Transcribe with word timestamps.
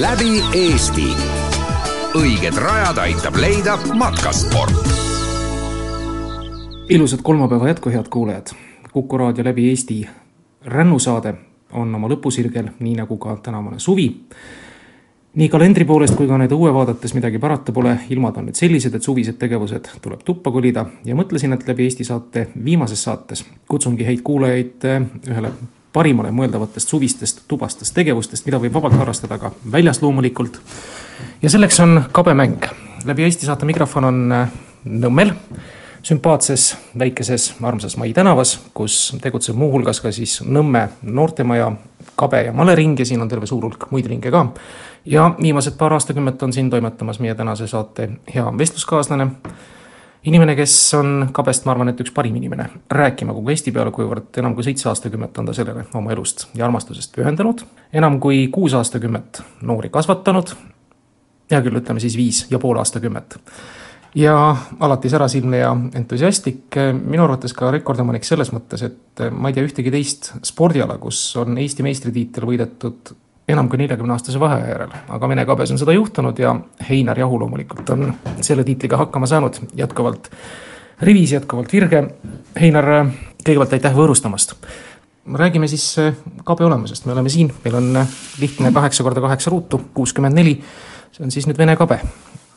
läbi 0.00 0.42
Eesti. 0.54 1.06
õiged 2.14 2.56
rajad 2.56 2.98
aitab 2.98 3.36
leida 3.36 3.76
matkasport. 3.94 4.72
ilusat 6.88 7.20
kolmapäeva 7.22 7.68
jätku, 7.68 7.90
head 7.90 8.08
kuulajad. 8.10 8.46
kuku 8.92 9.18
raadio 9.18 9.44
läbi 9.44 9.68
Eesti 9.68 10.08
rännusaade 10.64 11.34
on 11.72 11.94
oma 11.94 12.08
lõpusirgel, 12.08 12.70
nii 12.78 12.94
nagu 12.94 13.16
ka 13.16 13.36
tänavune 13.36 13.78
suvi. 13.78 14.26
Nii 15.34 15.48
kalendri 15.48 15.84
poolest 15.86 16.16
kui 16.18 16.26
ka 16.28 16.38
need 16.40 16.52
õue 16.54 16.72
vaadates 16.74 17.14
midagi 17.14 17.38
parata 17.38 17.72
pole, 17.72 17.92
ilmad 18.10 18.38
on 18.40 18.48
nüüd 18.50 18.58
sellised, 18.58 18.94
et 18.94 19.06
suvised 19.06 19.38
tegevused 19.38 19.90
tuleb 20.02 20.24
tuppa 20.26 20.50
kolida 20.50 20.86
ja 21.06 21.14
mõtlesin, 21.18 21.54
et 21.54 21.66
läbi 21.68 21.86
Eesti 21.86 22.06
saate 22.06 22.48
viimases 22.64 23.04
saates 23.06 23.44
kutsungi 23.70 24.06
häid 24.08 24.24
kuulajaid 24.26 24.88
ühele 25.30 25.52
parimale 25.92 26.30
mõeldavatest 26.34 26.90
suvistest 26.90 27.44
tubastest 27.50 27.94
tegevustest, 27.94 28.46
mida 28.46 28.60
võib 28.62 28.74
vabalt 28.74 28.98
harrastada 28.98 29.38
ka 29.38 29.52
väljas 29.72 30.02
loomulikult. 30.02 30.60
ja 31.42 31.50
selleks 31.50 31.80
on 31.80 32.04
kabemäng. 32.12 32.66
läbi 33.04 33.22
Eesti 33.22 33.46
saate 33.46 33.66
mikrofon 33.66 34.04
on 34.04 34.32
äh, 34.32 34.48
Nõmmel, 34.84 35.34
sümpaatses 36.02 36.76
väikeses 36.98 37.54
armsas 37.62 37.96
Mai 37.96 38.12
tänavas, 38.12 38.60
kus 38.74 39.16
tegutseb 39.20 39.56
muuhulgas 39.56 40.00
ka 40.00 40.12
siis 40.12 40.40
Nõmme 40.40 40.88
noortemaja 41.02 41.72
kabe- 42.20 42.44
ja 42.46 42.52
malering 42.52 42.98
ja 43.00 43.08
siin 43.08 43.24
on 43.24 43.28
terve 43.28 43.48
suur 43.48 43.64
hulk 43.64 43.88
muid 43.90 44.06
ringe 44.06 44.30
ka. 44.30 44.46
ja 45.04 45.30
viimased 45.42 45.76
paar 45.80 45.96
aastakümmet 45.96 46.42
on 46.42 46.52
siin 46.52 46.70
toimetamas 46.70 47.20
meie 47.20 47.34
tänase 47.34 47.66
saate 47.66 48.10
hea 48.34 48.46
vestluskaaslane 48.58 49.30
inimene, 50.24 50.54
kes 50.56 50.74
on 50.98 51.28
kabest, 51.32 51.64
ma 51.64 51.74
arvan, 51.74 51.92
et 51.92 52.00
üks 52.02 52.12
parim 52.14 52.36
inimene 52.36 52.68
rääkima 52.92 53.34
kogu 53.36 53.52
Eesti 53.52 53.72
peale, 53.72 53.92
kuivõrd 53.94 54.40
enam 54.42 54.54
kui 54.56 54.66
seitse 54.66 54.88
aastakümmet 54.90 55.38
on 55.40 55.48
ta 55.48 55.54
sellele 55.56 55.86
oma 55.96 56.12
elust 56.12 56.48
ja 56.54 56.66
armastusest 56.68 57.14
pühendanud, 57.16 57.64
enam 57.96 58.20
kui 58.20 58.46
kuus 58.52 58.76
aastakümmet 58.76 59.42
noori 59.66 59.92
kasvatanud, 59.92 60.54
hea 61.50 61.62
küll, 61.64 61.80
ütleme 61.80 62.02
siis 62.02 62.16
viis 62.20 62.44
ja 62.50 62.60
pool 62.62 62.80
aastakümmet. 62.82 63.38
Ja 64.14 64.34
alati 64.80 65.08
särasilmne 65.08 65.62
ja 65.62 65.70
entusiastlik, 65.94 66.76
minu 67.02 67.24
arvates 67.24 67.54
ka 67.54 67.70
rekordomanik 67.70 68.24
selles 68.26 68.50
mõttes, 68.54 68.82
et 68.86 69.24
ma 69.30 69.50
ei 69.50 69.56
tea 69.56 69.66
ühtegi 69.66 69.92
teist 69.94 70.32
spordiala, 70.46 70.98
kus 70.98 71.20
on 71.38 71.58
Eesti 71.62 71.86
meistritiitel 71.86 72.48
võidetud 72.48 73.14
enam 73.50 73.68
kui 73.70 73.80
neljakümne 73.80 74.14
aastase 74.14 74.40
vaheaja 74.40 74.68
järel, 74.72 74.92
aga 75.14 75.28
Vene 75.30 75.44
kabes 75.48 75.72
on 75.74 75.80
seda 75.80 75.94
juhtunud 75.94 76.38
ja 76.38 76.54
Heinar 76.88 77.18
Jahu 77.18 77.38
loomulikult 77.40 77.90
on 77.94 78.12
selle 78.40 78.64
tiitliga 78.66 79.00
hakkama 79.00 79.28
saanud 79.30 79.58
jätkuvalt 79.78 80.30
rivis, 81.06 81.32
jätkuvalt 81.32 81.72
virge. 81.72 82.04
Heinar, 82.60 82.88
kõigepealt 83.44 83.76
aitäh 83.78 83.94
võõrustamast. 83.96 84.56
räägime 85.30 85.68
siis 85.68 85.98
eh, 85.98 86.14
kabe 86.44 86.64
olemusest, 86.64 87.04
me 87.06 87.12
oleme 87.12 87.28
siin, 87.28 87.52
meil 87.64 87.74
on 87.76 87.96
eh, 87.96 88.08
lihtne 88.40 88.72
kaheksa 88.72 89.02
korda 89.02 89.20
kaheksa 89.20 89.50
ruutu, 89.50 89.80
kuuskümmend 89.94 90.34
neli, 90.34 90.56
see 91.12 91.24
on 91.24 91.30
siis 91.30 91.46
nüüd 91.46 91.58
Vene 91.58 91.76
kabe. 91.76 92.00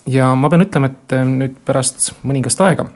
Ja 0.08 0.34
ma 0.36 0.50
pean 0.50 0.66
ütlema, 0.66 0.92
et 0.92 1.16
eh, 1.16 1.24
nüüd 1.28 1.60
pärast 1.66 2.12
mõningast 2.24 2.62
aega 2.66 2.90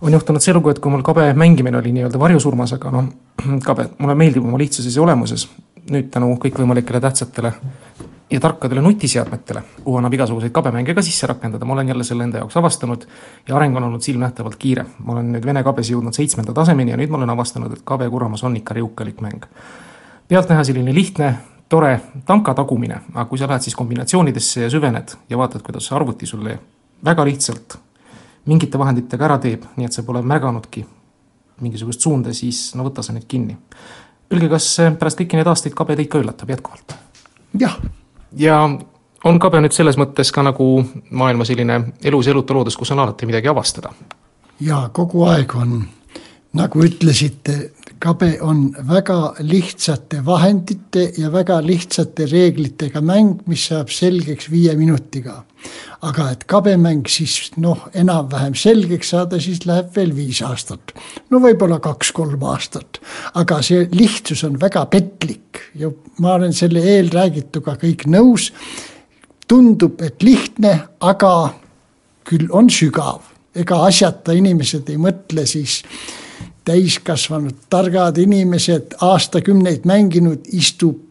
on 0.00 0.12
juhtunud 0.12 0.44
see 0.44 0.54
lugu, 0.54 0.70
et 0.70 0.80
kui 0.82 0.92
mul 0.92 1.04
kabe 1.06 1.30
mängimine 1.38 1.78
oli 1.78 1.92
nii-öelda 1.96 2.20
varjusurmas, 2.20 2.74
aga 2.76 2.92
noh, 2.92 3.08
kabe 3.68 3.88
mulle 3.98 4.18
meeldib 4.18 4.44
oma 4.44 4.60
lihtsuses 4.60 4.96
ja 4.96 5.02
olemuses, 5.02 5.48
nüüd 5.90 6.10
tänu 6.12 6.34
kõikvõimalikele 6.42 7.00
tähtsatele 7.00 7.52
ja 8.30 8.40
tarkadele 8.42 8.82
nutiseadmetele, 8.82 9.62
annab 9.86 10.14
igasuguseid 10.18 10.52
kabemänge 10.52 10.94
ka 10.94 11.04
sisse 11.04 11.28
rakendada, 11.30 11.64
ma 11.64 11.76
olen 11.76 11.88
jälle 11.88 12.04
selle 12.04 12.26
enda 12.26 12.42
jaoks 12.42 12.56
avastanud 12.58 13.06
ja 13.48 13.56
areng 13.56 13.76
on 13.76 13.86
olnud 13.86 14.02
silmnähtavalt 14.02 14.56
kiire. 14.58 14.84
ma 15.04 15.12
olen 15.12 15.32
nüüd 15.32 15.46
vene 15.46 15.62
kabes 15.62 15.90
jõudnud 15.90 16.16
seitsmenda 16.16 16.52
tasemeni 16.52 16.90
ja 16.90 16.96
nüüd 16.98 17.10
ma 17.10 17.20
olen 17.22 17.30
avastanud, 17.30 17.72
et 17.72 17.84
kabe 17.84 18.10
kuramas 18.10 18.44
on 18.44 18.56
ikka 18.56 18.74
riukalik 18.74 19.20
mäng. 19.20 19.46
pealtnäha 20.28 20.64
selline 20.64 20.94
lihtne, 20.94 21.34
tore 21.68 22.00
tanka 22.26 22.54
tagumine, 22.54 23.00
aga 23.14 23.24
kui 23.30 23.38
sa 23.38 23.48
lähed 23.48 23.64
siis 23.66 23.76
kombinatsioonidesse 23.76 24.66
ja 24.66 24.70
süvened 24.70 25.16
ja 25.30 25.38
vaatad, 25.38 25.62
kuidas 25.66 25.90
arvuti 25.92 26.26
sulle 26.26 26.58
väga 27.04 27.24
lihtsalt 27.24 27.78
mingite 28.46 28.78
vahenditega 28.78 29.24
ära 29.26 29.38
teeb, 29.42 29.64
nii 29.76 29.88
et 29.88 29.92
sa 29.92 30.04
pole 30.06 30.22
märganudki 30.22 30.84
mingisugust 31.60 32.00
suunda, 32.00 32.34
siis 32.36 32.74
no 32.76 32.84
võta 32.86 33.02
sa 33.02 33.14
nüüd 33.16 33.26
kinni 33.28 33.56
öelge, 34.32 34.50
kas 34.50 34.68
pärast 34.98 35.20
kõiki 35.20 35.38
neid 35.38 35.50
aastaid 35.50 35.74
kabe 35.76 35.96
teid 35.98 36.10
ka 36.10 36.20
üllatab 36.22 36.50
jätkuvalt? 36.50 36.94
jah. 37.58 37.76
ja 38.36 38.60
on 39.24 39.38
kabe 39.42 39.60
nüüd 39.62 39.74
selles 39.74 39.98
mõttes 40.00 40.32
ka 40.34 40.44
nagu 40.46 40.68
maailma 41.10 41.46
selline 41.48 41.80
elus 42.04 42.26
ja 42.26 42.34
elutu 42.34 42.54
loodus, 42.54 42.76
kus 42.76 42.92
on 42.94 43.02
alati 43.04 43.28
midagi 43.28 43.50
avastada? 43.52 43.92
jaa, 44.60 44.88
kogu 44.88 45.26
aeg 45.30 45.54
on. 45.56 45.78
Nagu 46.56 46.84
ütlesite, 46.84 47.56
kabe 48.02 48.36
on 48.44 48.68
väga 48.88 49.36
lihtsate 49.40 50.22
vahendite 50.26 51.10
ja 51.18 51.30
väga 51.32 51.60
lihtsate 51.64 52.28
reeglitega 52.30 53.00
mäng, 53.00 53.40
mis 53.46 53.68
saab 53.70 53.92
selgeks 53.92 54.50
viie 54.52 54.76
minutiga 54.76 55.42
aga 56.04 56.30
et 56.34 56.44
kabemäng 56.48 57.06
siis 57.10 57.52
noh, 57.62 57.86
enam-vähem 57.96 58.54
selgeks 58.58 59.12
saada, 59.14 59.38
siis 59.42 59.64
läheb 59.68 59.92
veel 59.96 60.12
viis 60.16 60.42
aastat. 60.44 60.92
no 61.30 61.40
võib-olla 61.42 61.78
kaks-kolm 61.82 62.42
aastat, 62.50 63.00
aga 63.34 63.60
see 63.64 63.86
lihtsus 63.94 64.44
on 64.48 64.58
väga 64.60 64.86
petlik 64.92 65.62
ja 65.78 65.90
ma 66.22 66.36
olen 66.36 66.54
selle 66.56 66.84
eelräägituga 66.96 67.76
kõik 67.80 68.06
nõus. 68.10 68.52
tundub, 69.48 70.00
et 70.02 70.22
lihtne, 70.22 70.72
aga 71.00 71.54
küll 72.26 72.48
on 72.50 72.70
sügav, 72.70 73.22
ega 73.54 73.84
asjata 73.86 74.34
inimesed 74.34 74.88
ei 74.90 74.98
mõtle 74.98 75.46
siis 75.46 75.82
täiskasvanud 76.66 77.66
targad 77.70 78.18
inimesed, 78.18 78.96
aastakümneid 79.06 79.86
mänginud, 79.86 80.48
istub 80.52 81.02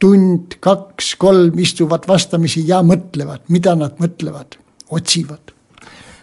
tund, 0.00 0.56
kaks, 0.64 1.14
kolm 1.20 1.58
istuvad 1.60 2.06
vastamisi 2.08 2.62
ja 2.68 2.80
mõtlevad, 2.86 3.44
mida 3.52 3.74
nad 3.76 4.00
mõtlevad, 4.00 4.56
otsivad. 4.90 5.52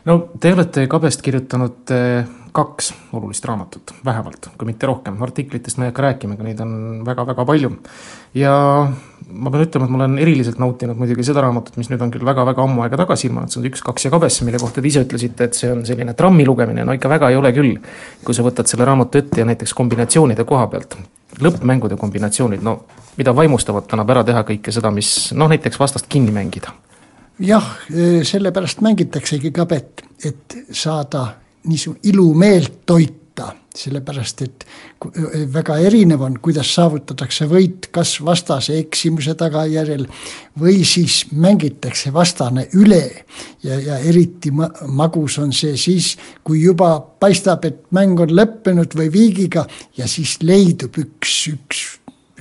no 0.06 0.18
te 0.40 0.53
olete 0.53 0.88
Kabest 0.90 1.22
kirjutanud 1.25 1.94
eh, 1.94 2.25
kaks 2.57 2.90
olulist 3.13 3.45
raamatut, 3.45 3.94
vähemalt, 4.06 4.50
kui 4.57 4.68
mitte 4.69 4.88
rohkem, 4.90 5.19
artiklitest 5.22 5.78
ma 5.78 5.85
ei 5.85 5.91
hakka 5.91 6.06
rääkima, 6.07 6.38
aga 6.38 6.45
neid 6.47 6.62
on 6.63 6.72
väga-väga 7.06 7.45
palju. 7.45 7.69
ja 8.38 8.53
ma 9.28 9.51
pean 9.53 9.66
ütlema, 9.66 9.85
et 9.85 9.94
ma 9.94 10.00
olen 10.00 10.18
eriliselt 10.23 10.57
nautinud 10.62 10.97
muidugi 10.97 11.25
seda 11.28 11.44
raamatut, 11.46 11.78
mis 11.78 11.91
nüüd 11.91 12.01
on 12.01 12.13
küll 12.13 12.25
väga-väga 12.25 12.66
ammu 12.66 12.85
aega 12.85 13.00
tagasi 13.03 13.29
ilmunud, 13.29 13.53
see 13.53 13.62
on 13.62 13.69
Üks, 13.69 13.84
kaks 13.85 14.07
ja 14.07 14.12
kabesse, 14.13 14.46
mille 14.47 14.62
kohta 14.62 14.81
te 14.81 14.90
ise 14.90 15.06
ütlesite, 15.06 15.50
et 15.50 15.59
see 15.59 15.72
on 15.73 15.85
selline 15.85 16.17
trammi 16.17 16.46
lugemine, 16.47 16.85
no 16.88 16.97
ikka 16.97 17.12
väga 17.13 17.31
ei 17.34 17.40
ole 17.40 17.53
küll. 17.53 17.78
kui 18.25 18.34
sa 18.34 18.46
võtad 18.46 18.69
selle 18.69 18.88
raamatu 18.90 19.22
ette 19.22 19.44
ja 19.44 19.46
näiteks 19.46 19.73
kombinatsioonide 19.78 20.47
koha 20.47 20.67
pealt, 20.73 20.97
lõppmängude 21.44 21.97
kombinatsioonid, 21.97 22.66
no 22.66 22.79
mida 23.17 23.35
vaimustavat 23.35 23.94
annab 23.94 24.16
ära 24.16 24.23
teha 24.25 24.46
kõike 24.47 24.73
seda, 24.73 24.91
mis 24.91 25.34
noh, 25.38 25.50
näiteks 25.51 25.79
vastast 25.79 26.09
kinni 26.09 26.34
mängida 26.34 26.73
jah, 27.40 27.66
sellepärast 28.25 28.81
mängitaksegi 28.81 29.51
kabet, 29.53 30.01
et 30.25 30.57
saada 30.73 31.28
niisugune 31.67 32.00
ilumeelt 32.09 32.81
toita, 32.85 33.51
sellepärast 33.78 34.41
et 34.41 34.66
väga 35.53 35.75
erinev 35.85 36.23
on, 36.25 36.39
kuidas 36.41 36.72
saavutatakse 36.73 37.45
võit, 37.51 37.89
kas 37.94 38.16
vastase 38.25 38.79
eksimuse 38.81 39.35
tagajärjel 39.38 40.07
või 40.59 40.81
siis 40.88 41.19
mängitakse 41.31 42.13
vastane 42.13 42.67
üle. 42.73 43.03
ja, 43.63 43.79
ja 43.79 44.00
eriti 44.00 44.51
magus 44.51 45.38
on 45.38 45.53
see 45.53 45.78
siis, 45.78 46.16
kui 46.44 46.63
juba 46.63 46.95
paistab, 47.00 47.66
et 47.66 47.85
mäng 47.91 48.19
on 48.19 48.34
lõppenud 48.34 48.97
või 48.97 49.11
viigiga 49.13 49.67
ja 49.97 50.07
siis 50.07 50.39
leidub 50.41 50.97
üks, 50.97 51.38
üks, 51.53 51.85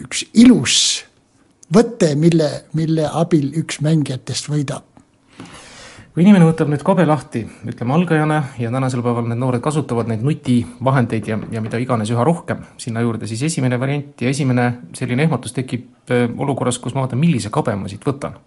üks 0.00 0.24
ilus 0.34 1.04
võte, 1.74 2.14
mille, 2.14 2.50
mille 2.72 3.08
abil 3.12 3.52
üks 3.60 3.82
mängijatest 3.84 4.48
võidab 4.48 4.95
kui 6.16 6.24
inimene 6.24 6.46
võtab 6.48 6.70
nüüd 6.72 6.80
kabe 6.80 7.04
lahti, 7.04 7.42
ütleme 7.68 7.92
algajana 7.92 8.38
ja 8.56 8.70
tänasel 8.72 9.02
päeval 9.04 9.26
need 9.28 9.36
noored 9.36 9.60
kasutavad 9.60 10.08
neid 10.08 10.22
nutivahendeid 10.24 11.26
ja, 11.28 11.36
ja 11.52 11.60
mida 11.60 11.76
iganes 11.76 12.08
üha 12.08 12.22
rohkem 12.24 12.62
sinna 12.80 13.02
juurde, 13.04 13.28
siis 13.28 13.42
esimene 13.44 13.76
variant 13.76 14.24
ja 14.24 14.30
esimene 14.32 14.64
selline 14.96 15.26
ehmatus 15.26 15.52
tekib 15.58 16.08
äh, 16.08 16.24
olukorras, 16.40 16.78
kus 16.80 16.96
ma 16.96 17.02
vaatan, 17.04 17.20
millise 17.20 17.52
kabe 17.52 17.74
ma 17.76 17.92
siit 17.92 18.08
võtan. 18.08 18.38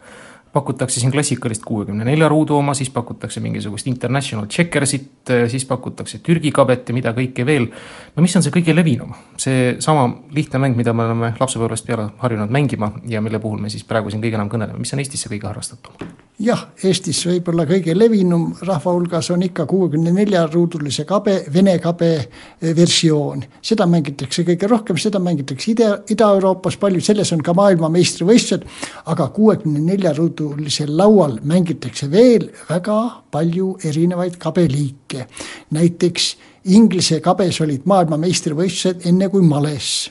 pakutakse 0.50 0.98
siin 0.98 1.12
klassikalist 1.14 1.62
kuuekümne 1.62 2.08
nelja 2.08 2.26
ruudu 2.34 2.56
oma, 2.58 2.74
siis 2.74 2.90
pakutakse 2.90 3.40
mingisugust 3.40 3.88
international 3.88 4.48
checkersit, 4.50 5.30
äh, 5.30 5.46
siis 5.48 5.66
pakutakse 5.70 6.24
Türgi 6.26 6.50
kabet 6.52 6.90
ja 6.90 6.96
mida 6.98 7.14
kõike 7.14 7.46
veel. 7.46 7.70
no 8.16 8.26
mis 8.26 8.36
on 8.36 8.42
see 8.42 8.56
kõige 8.56 8.74
levinum? 8.74 9.14
seesama 9.38 10.08
lihtne 10.34 10.64
mäng, 10.66 10.74
mida 10.74 10.94
me 10.94 11.06
oleme 11.06 11.32
lapsepõlvest 11.38 11.86
peale 11.86 12.10
harjunud 12.18 12.50
mängima 12.50 12.96
ja 13.06 13.22
mille 13.22 13.40
puhul 13.40 13.62
me 13.62 13.70
siis 13.70 13.86
praegu 13.86 14.10
siin 14.10 14.26
kõige 14.26 14.42
enam 14.42 14.50
kõneleme, 14.50 14.82
mis 14.82 14.98
on 14.98 15.06
Eestis 15.06 15.22
see 15.22 15.36
kõige 15.38 15.52
harrastatum? 15.52 16.18
Jah, 16.40 16.62
Eestis 16.88 17.20
võib-olla 17.28 17.66
kõige 17.68 17.94
levinum 17.98 18.54
rahva 18.64 18.94
hulgas 18.96 19.30
on 19.34 19.44
ikka 19.44 19.66
kuuekümne 19.70 20.12
nelja 20.16 20.46
ruudulise 20.48 21.04
kabe, 21.08 21.36
vene 21.54 21.76
kabe 21.84 22.12
eh, 22.16 22.72
versioon. 22.76 23.44
seda 23.62 23.86
mängitakse 23.90 24.46
kõige 24.48 24.70
rohkem, 24.72 24.98
seda 24.98 25.20
mängitakse 25.20 25.72
Ida, 25.74 25.90
Ida-Euroopas 26.10 26.80
palju, 26.80 27.02
selles 27.04 27.32
on 27.36 27.44
ka 27.44 27.54
maailmameistrivõistlused, 27.60 28.68
aga 29.12 29.28
kuuekümne 29.36 29.84
nelja 29.84 30.14
ruudulisel 30.16 30.96
laual 30.98 31.40
mängitakse 31.44 32.08
veel 32.12 32.50
väga 32.70 33.00
palju 33.32 33.76
erinevaid 33.84 34.40
kabeliike. 34.40 35.28
näiteks 35.72 36.36
Inglise 36.70 37.22
kabes 37.24 37.62
olid 37.64 37.86
maailmameistrivõistlused 37.88 39.08
enne 39.08 39.30
kui 39.30 39.42
males 39.42 40.10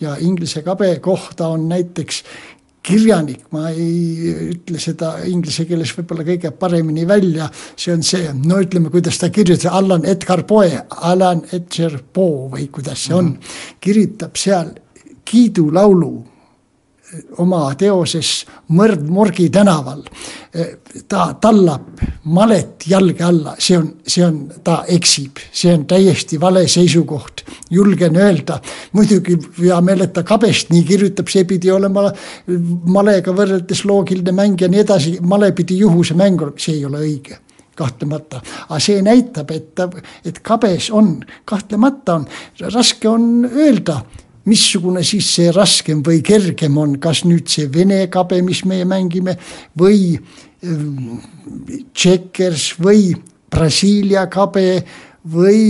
ja 0.00 0.16
Inglise 0.20 0.62
kabe 0.62 0.98
kohta 1.02 1.48
on 1.48 1.68
näiteks 1.68 2.22
kirjanik, 2.82 3.44
ma 3.52 3.68
ei 3.70 4.32
ütle 4.52 4.80
seda 4.80 5.18
inglise 5.28 5.66
keeles 5.68 5.92
võib-olla 5.96 6.24
kõige 6.28 6.52
paremini 6.56 7.04
välja, 7.08 7.48
see 7.76 7.92
on 7.94 8.04
see, 8.06 8.30
no 8.44 8.60
ütleme, 8.62 8.92
kuidas 8.94 9.18
ta 9.20 9.30
kirjutas, 9.34 9.68
Allan 9.72 10.06
Edgar 10.08 10.44
Poe, 10.48 10.70
Alan 11.10 11.42
Edgar 11.52 11.98
Poe 12.12 12.48
või 12.54 12.68
kuidas 12.72 13.06
see 13.06 13.14
on 13.14 13.32
mm, 13.32 13.36
-hmm. 13.36 13.78
kirjutab 13.80 14.36
seal 14.40 14.72
kiidulaulu 15.28 16.12
oma 17.42 17.62
teoses 17.78 18.44
Mõrv 18.74 19.06
Morgi 19.08 19.48
tänaval. 19.50 20.02
ta 21.08 21.34
tallab 21.40 22.00
malet 22.24 22.86
jalge 22.88 23.24
alla, 23.24 23.54
see 23.58 23.76
on, 23.78 23.88
see 24.06 24.24
on, 24.24 24.38
ta 24.64 24.82
eksib, 24.88 25.38
see 25.52 25.72
on 25.74 25.84
täiesti 25.86 26.40
vale 26.40 26.66
seisukoht, 26.68 27.44
julgen 27.70 28.16
öelda. 28.16 28.60
muidugi 28.92 29.38
hea 29.60 29.80
meel, 29.80 30.00
et 30.04 30.12
ta 30.12 30.22
kabest 30.22 30.70
nii 30.70 30.84
kirjutab, 30.84 31.28
see 31.28 31.44
pidi 31.44 31.70
olema 31.70 32.08
malega 32.86 33.32
võrreldes 33.32 33.84
loogiline 33.84 34.32
mäng 34.32 34.60
ja 34.60 34.68
nii 34.68 34.84
edasi, 34.84 35.18
male 35.20 35.52
pidi 35.52 35.78
juhuse 35.78 36.14
mäng 36.14 36.42
olema, 36.42 36.58
see 36.58 36.78
ei 36.80 36.86
ole 36.88 37.04
õige 37.04 37.38
kahtlemata, 37.78 38.40
aga 38.68 38.80
see 38.82 39.02
näitab, 39.06 39.52
et, 39.54 39.80
et 40.26 40.40
kabes 40.42 40.90
on, 40.90 41.20
kahtlemata 41.46 42.18
on, 42.18 42.24
raske 42.74 43.08
on 43.08 43.44
öelda 43.46 44.00
missugune 44.48 45.04
siis 45.06 45.28
see 45.36 45.52
raskem 45.54 46.02
või 46.04 46.22
kergem 46.24 46.78
on, 46.80 46.96
kas 47.02 47.24
nüüd 47.28 47.50
see 47.52 47.68
vene 47.72 48.06
kabe, 48.12 48.40
mis 48.44 48.64
meie 48.68 48.86
mängime, 48.88 49.36
või 49.78 50.16
ähm, 50.64 51.20
Checkers 51.94 52.72
või 52.80 53.12
Brasiilia 53.48 54.26
kabe 54.32 54.82
või 55.28 55.62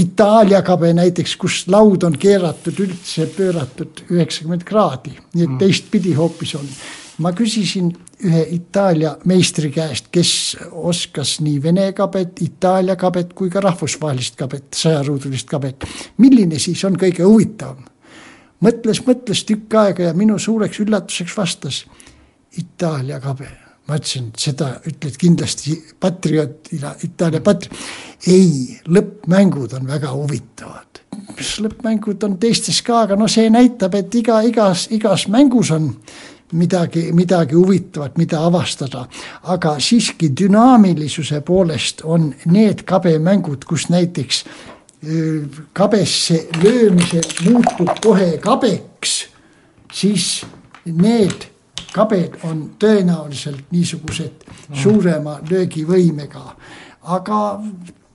Itaalia 0.00 0.62
kabe 0.64 0.90
näiteks, 0.96 1.36
kus 1.38 1.62
laud 1.70 2.02
on 2.06 2.16
keeratud 2.18 2.78
üldse 2.80 3.26
pööratud 3.34 4.02
üheksakümmend 4.08 4.64
kraadi, 4.66 5.12
nii 5.34 5.44
et 5.44 5.52
mm. 5.52 5.60
teistpidi 5.60 6.14
hoopis 6.16 6.54
on. 6.58 6.66
Ma 7.20 7.32
küsisin 7.36 7.92
ühe 8.24 8.42
Itaalia 8.56 9.14
meistri 9.28 9.70
käest, 9.74 10.08
kes 10.12 10.56
oskas 10.72 11.38
nii 11.44 11.62
vene 11.62 11.90
kabet, 11.96 12.40
Itaalia 12.42 12.96
kabet 13.00 13.34
kui 13.36 13.50
ka 13.52 13.62
rahvusvahelist 13.64 14.36
kabet, 14.40 14.72
sajaruudulist 14.76 15.48
kabet. 15.48 15.86
milline 16.18 16.58
siis 16.58 16.84
on 16.84 16.96
kõige 17.00 17.24
huvitavam? 17.24 17.84
mõtles, 18.64 19.02
mõtles 19.06 19.44
tükk 19.48 19.76
aega 19.82 20.10
ja 20.10 20.14
minu 20.16 20.38
suureks 20.38 20.80
üllatuseks 20.84 21.36
vastas 21.36 21.84
Itaalia 22.58 23.20
kabe. 23.20 23.48
ma 23.88 23.96
ütlesin, 23.98 24.28
seda 24.38 24.76
ütled 24.86 25.16
kindlasti 25.18 25.74
patrioodina, 26.00 26.94
Itaalia 27.04 27.40
patri-. 27.40 27.76
ei, 28.26 28.80
lõppmängud 28.88 29.76
on 29.76 29.86
väga 29.86 30.12
huvitavad. 30.12 31.04
mis 31.36 31.54
lõppmängud 31.60 32.24
on 32.24 32.38
teistes 32.38 32.82
ka, 32.82 33.02
aga 33.06 33.16
no 33.16 33.28
see 33.28 33.50
näitab, 33.50 33.94
et 33.94 34.14
iga, 34.14 34.42
igas, 34.42 34.88
igas 34.90 35.28
mängus 35.28 35.70
on 35.70 35.94
midagi, 36.52 37.12
midagi 37.12 37.54
huvitavat, 37.54 38.18
mida 38.18 38.40
avastada. 38.46 39.06
aga 39.42 39.76
siiski 39.78 40.32
dünaamilisuse 40.40 41.40
poolest 41.40 42.00
on 42.04 42.34
need 42.46 42.82
kabemängud, 42.84 43.64
kus 43.64 43.88
näiteks 43.88 44.44
kabesse 45.72 46.48
löömisel 46.62 47.22
muutub 47.44 47.88
kohe 48.02 48.38
kabeks, 48.38 49.26
siis 49.92 50.46
need 50.84 51.48
kabed 51.92 52.36
on 52.44 52.70
tõenäoliselt 52.78 53.70
niisugused 53.70 54.44
suurema 54.72 55.38
löögivõimega. 55.50 56.56
aga 57.02 57.60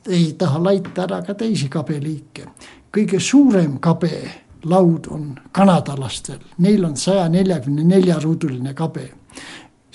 ei 0.08 0.34
taha 0.38 0.64
laita 0.64 1.04
ära 1.04 1.22
ka 1.22 1.34
teisi 1.34 1.70
kabeliike. 1.70 2.46
kõige 2.92 3.20
suurem 3.20 3.80
kabe 3.80 4.45
laud 4.66 5.08
on 5.12 5.28
kanadalastel, 5.52 6.42
neil 6.58 6.86
on 6.88 6.98
saja 6.98 7.28
neljakümne 7.30 7.86
nelja 7.88 8.20
ruuduline 8.24 8.74
kabe. 8.74 9.12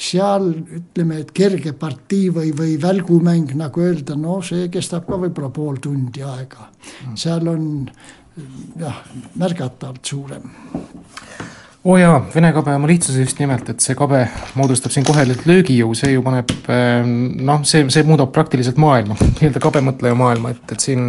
seal 0.01 0.47
ütleme, 0.57 1.19
et 1.21 1.33
kerge 1.37 1.75
partii 1.77 2.31
või, 2.33 2.55
või 2.57 2.79
välgumäng, 2.81 3.51
nagu 3.61 3.83
öelda, 3.85 4.15
no 4.17 4.39
see 4.41 4.71
kestab 4.73 5.05
ka 5.05 5.19
võib-olla 5.21 5.51
pool 5.53 5.77
tundi 5.77 6.23
aega. 6.25 6.71
seal 7.15 7.49
on 7.49 7.67
jah, 8.81 9.03
märgatavalt 9.37 10.05
suurem 10.05 10.49
oo 11.85 11.95
oh 11.95 11.99
jaa, 12.01 12.17
Vene 12.35 12.51
kabe 12.53 12.75
oma 12.77 12.89
lihtsuse 12.91 13.23
just 13.23 13.39
nimelt, 13.41 13.71
et 13.73 13.81
see 13.81 13.95
kabe 13.97 14.27
moodustab 14.59 14.93
siin 14.93 15.07
kohe 15.09 15.23
löögijõu, 15.31 15.95
see 15.97 16.13
ju 16.13 16.25
paneb 16.25 16.53
ehm, 16.69 17.15
noh, 17.49 17.63
see, 17.65 17.87
see 17.95 18.05
muudab 18.05 18.35
praktiliselt 18.35 18.77
maailma, 18.81 19.17
nii-öelda 19.39 19.63
kabemõtleja 19.65 20.19
maailma, 20.19 20.53
et, 20.53 20.77
et 20.77 20.85
siin 20.85 21.09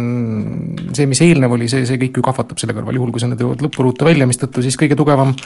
see, 0.96 1.04
mis 1.10 1.20
eelnev 1.26 1.52
oli, 1.58 1.68
see, 1.68 1.84
see 1.88 2.00
kõik 2.00 2.16
ju 2.16 2.24
kahvatab 2.24 2.62
selle 2.62 2.76
kõrval, 2.78 2.96
juhul 2.96 3.12
kui 3.12 3.20
sa 3.20 3.28
nüüd 3.28 3.44
jõuad 3.44 3.66
lõpuruutu 3.68 4.08
välja, 4.08 4.28
mistõttu 4.30 4.64
siis 4.64 4.80
kõige 4.80 4.96
tugevam 4.96 5.36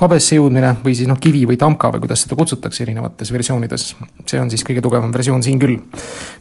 kabesse 0.00 0.38
jõudmine 0.38 0.76
või 0.84 0.94
siis 0.94 1.10
noh, 1.10 1.18
kivi 1.20 1.42
või 1.50 1.58
tamka 1.60 1.90
või 1.90 2.06
kuidas 2.06 2.22
seda 2.24 2.38
kutsutakse 2.38 2.86
erinevates 2.86 3.34
versioonides. 3.34 3.90
see 4.22 4.40
on 4.40 4.54
siis 4.54 4.62
kõige 4.64 4.86
tugevam 4.86 5.10
versioon 5.12 5.42
siin 5.42 5.58
küll. 5.58 5.82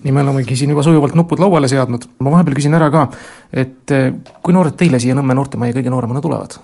nii 0.06 0.14
me 0.14 0.22
olemegi 0.22 0.56
siin 0.56 0.70
juba 0.70 0.86
sujuvalt 0.86 1.18
nupud 1.18 1.42
lauale 1.42 1.68
seadnud, 1.68 2.06
ma 2.22 2.38
vahepeal 2.38 2.62
küsin 2.62 2.78
ära 2.78 2.94
ka, 2.94 3.08
et 3.52 3.92
eh, 3.92 4.12
kui 4.44 4.54
noored 4.54 4.78
teile 4.78 5.02
siia 5.02 5.18
Nõmme 5.18 5.34
noortemajja 5.34 5.82
kõige 5.82 5.98
nooremana 5.98 6.22
tulevad? 6.22 6.62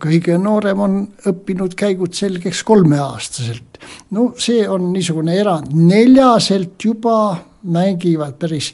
Kõige 0.00 0.38
noorem 0.38 0.80
on 0.80 0.96
õppinud 1.30 1.74
käigud 1.78 2.14
selgeks 2.16 2.62
kolmeaastaselt. 2.66 3.78
no 4.10 4.32
see 4.38 4.66
on 4.68 4.92
niisugune 4.92 5.34
erand, 5.40 5.72
neljaselt 5.74 6.84
juba 6.84 7.36
mängivad 7.62 8.38
päris, 8.40 8.72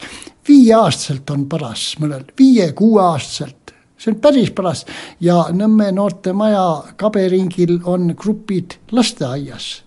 viieaastaselt 0.48 1.30
on 1.30 1.46
paras 1.50 1.94
mõnel, 2.00 2.24
viie-kuueaastaselt, 2.38 3.72
see 3.98 4.12
on 4.12 4.20
päris 4.20 4.50
paras. 4.54 4.84
Ja 5.20 5.46
Nõmme 5.52 5.90
noortemaja 5.92 6.94
kaberingil 6.96 7.80
on 7.84 8.14
grupid 8.18 8.78
lasteaias. 8.92 9.82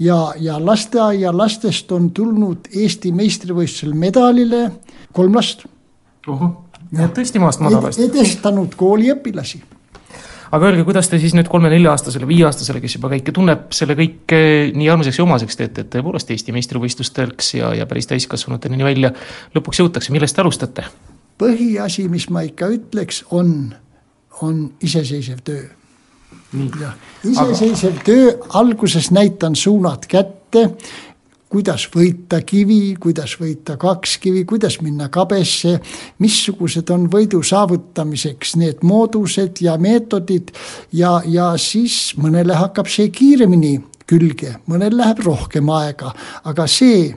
Ja, 0.00 0.32
ja 0.40 0.56
lasteaia 0.64 1.32
lastest 1.36 1.92
on 1.92 2.10
tulnud 2.16 2.70
Eesti 2.72 3.12
meistrivõistlusel 3.12 3.92
medalile 3.94 4.62
kolm 5.12 5.36
last. 5.36 5.66
nii 6.26 7.04
et 7.04 7.12
tõesti 7.16 7.38
maast 7.38 7.60
madalast. 7.60 8.00
edestanud 8.00 8.74
kooliõpilasi 8.76 9.60
aga 10.50 10.66
öelge, 10.66 10.84
kuidas 10.86 11.08
te 11.10 11.18
siis 11.22 11.34
nüüd 11.36 11.48
kolme-nelja-aastasele, 11.50 12.26
viieaastasele, 12.28 12.82
kes 12.82 12.96
juba 12.98 13.10
kõike 13.12 13.34
tunneb, 13.34 13.68
selle 13.76 13.96
kõike 13.98 14.40
nii 14.76 14.88
armsaks 14.92 15.20
ja 15.20 15.26
omaseks 15.26 15.60
teete, 15.60 15.84
et 15.84 15.92
tõepoolest 15.94 16.32
Eesti 16.34 16.54
meistrivõistlusteks 16.56 17.54
ja, 17.60 17.74
ja 17.78 17.86
päris 17.90 18.10
täiskasvanuteni 18.10 18.82
välja 18.84 19.12
lõpuks 19.56 19.82
jõutakse, 19.82 20.14
millest 20.14 20.36
te 20.36 20.44
alustate? 20.44 20.86
põhiasi, 21.40 22.04
mis 22.12 22.26
ma 22.28 22.42
ikka 22.44 22.68
ütleks, 22.68 23.22
on, 23.32 23.70
on 24.44 24.66
iseseisev 24.84 25.38
töö. 25.44 25.62
jah, 26.80 26.98
iseseisev 27.24 27.94
aga... 27.94 28.04
töö, 28.04 28.34
alguses 28.60 29.08
näitan 29.14 29.56
suunad 29.56 30.04
kätte 30.10 30.66
kuidas 31.50 31.88
võita 31.90 32.40
kivi, 32.46 32.94
kuidas 33.00 33.34
võita 33.40 33.74
kaks 33.80 34.16
kivi, 34.22 34.44
kuidas 34.48 34.78
minna 34.84 35.08
kabesse, 35.12 35.76
missugused 36.22 36.90
on 36.94 37.08
võidu 37.10 37.42
saavutamiseks 37.46 38.54
need 38.60 38.84
moodused 38.86 39.62
ja 39.64 39.74
meetodid. 39.78 40.52
Ja, 40.94 41.18
ja 41.26 41.52
siis 41.58 42.12
mõnele 42.20 42.54
hakkab 42.58 42.90
see 42.90 43.10
kiiremini 43.14 43.78
külge, 44.10 44.56
mõnel 44.70 44.94
läheb 44.98 45.22
rohkem 45.26 45.68
aega, 45.74 46.12
aga 46.46 46.66
see, 46.70 47.10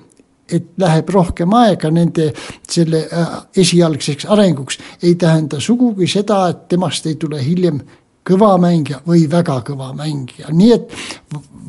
et 0.53 0.73
läheb 0.81 1.09
rohkem 1.13 1.53
aega 1.57 1.89
nende 1.93 2.31
selle 2.69 3.05
äh, 3.07 3.35
esialgseks 3.63 4.27
arenguks, 4.33 4.77
ei 5.01 5.15
tähenda 5.15 5.61
sugugi 5.63 6.09
seda, 6.09 6.47
et 6.51 6.67
temast 6.73 7.05
ei 7.09 7.15
tule 7.21 7.41
hiljem 7.41 7.79
kõva 8.27 8.55
mängija 8.61 9.01
või 9.07 9.25
väga 9.31 9.59
kõva 9.67 9.91
mängija, 9.97 10.51
nii 10.51 10.71
et 10.75 10.95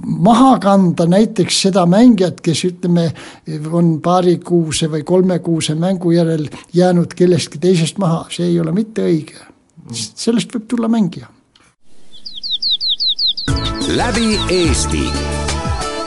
maha 0.05 0.59
kanda 0.63 1.07
näiteks 1.11 1.61
seda 1.67 1.85
mängijat, 1.91 2.41
kes 2.45 2.65
ütleme, 2.69 3.09
on 3.73 3.99
paarikuuse 4.05 4.91
või 4.93 5.05
kolmekuuse 5.07 5.75
mängu 5.79 6.15
järel 6.15 6.49
jäänud 6.75 7.15
kellestki 7.17 7.59
teisest 7.63 7.99
maha, 7.99 8.25
see 8.31 8.47
ei 8.53 8.61
ole 8.61 8.73
mitte 8.73 9.07
õige. 9.07 9.41
sellest 9.93 10.55
võib 10.55 10.69
tulla 10.69 10.89
mängija. 10.89 11.27
läbi 13.97 14.39
Eesti. 14.51 15.07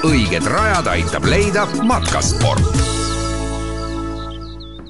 õiged 0.04 0.46
rajad 0.46 0.88
aitab 0.88 1.26
leida 1.26 1.68
matkasport 1.84 2.97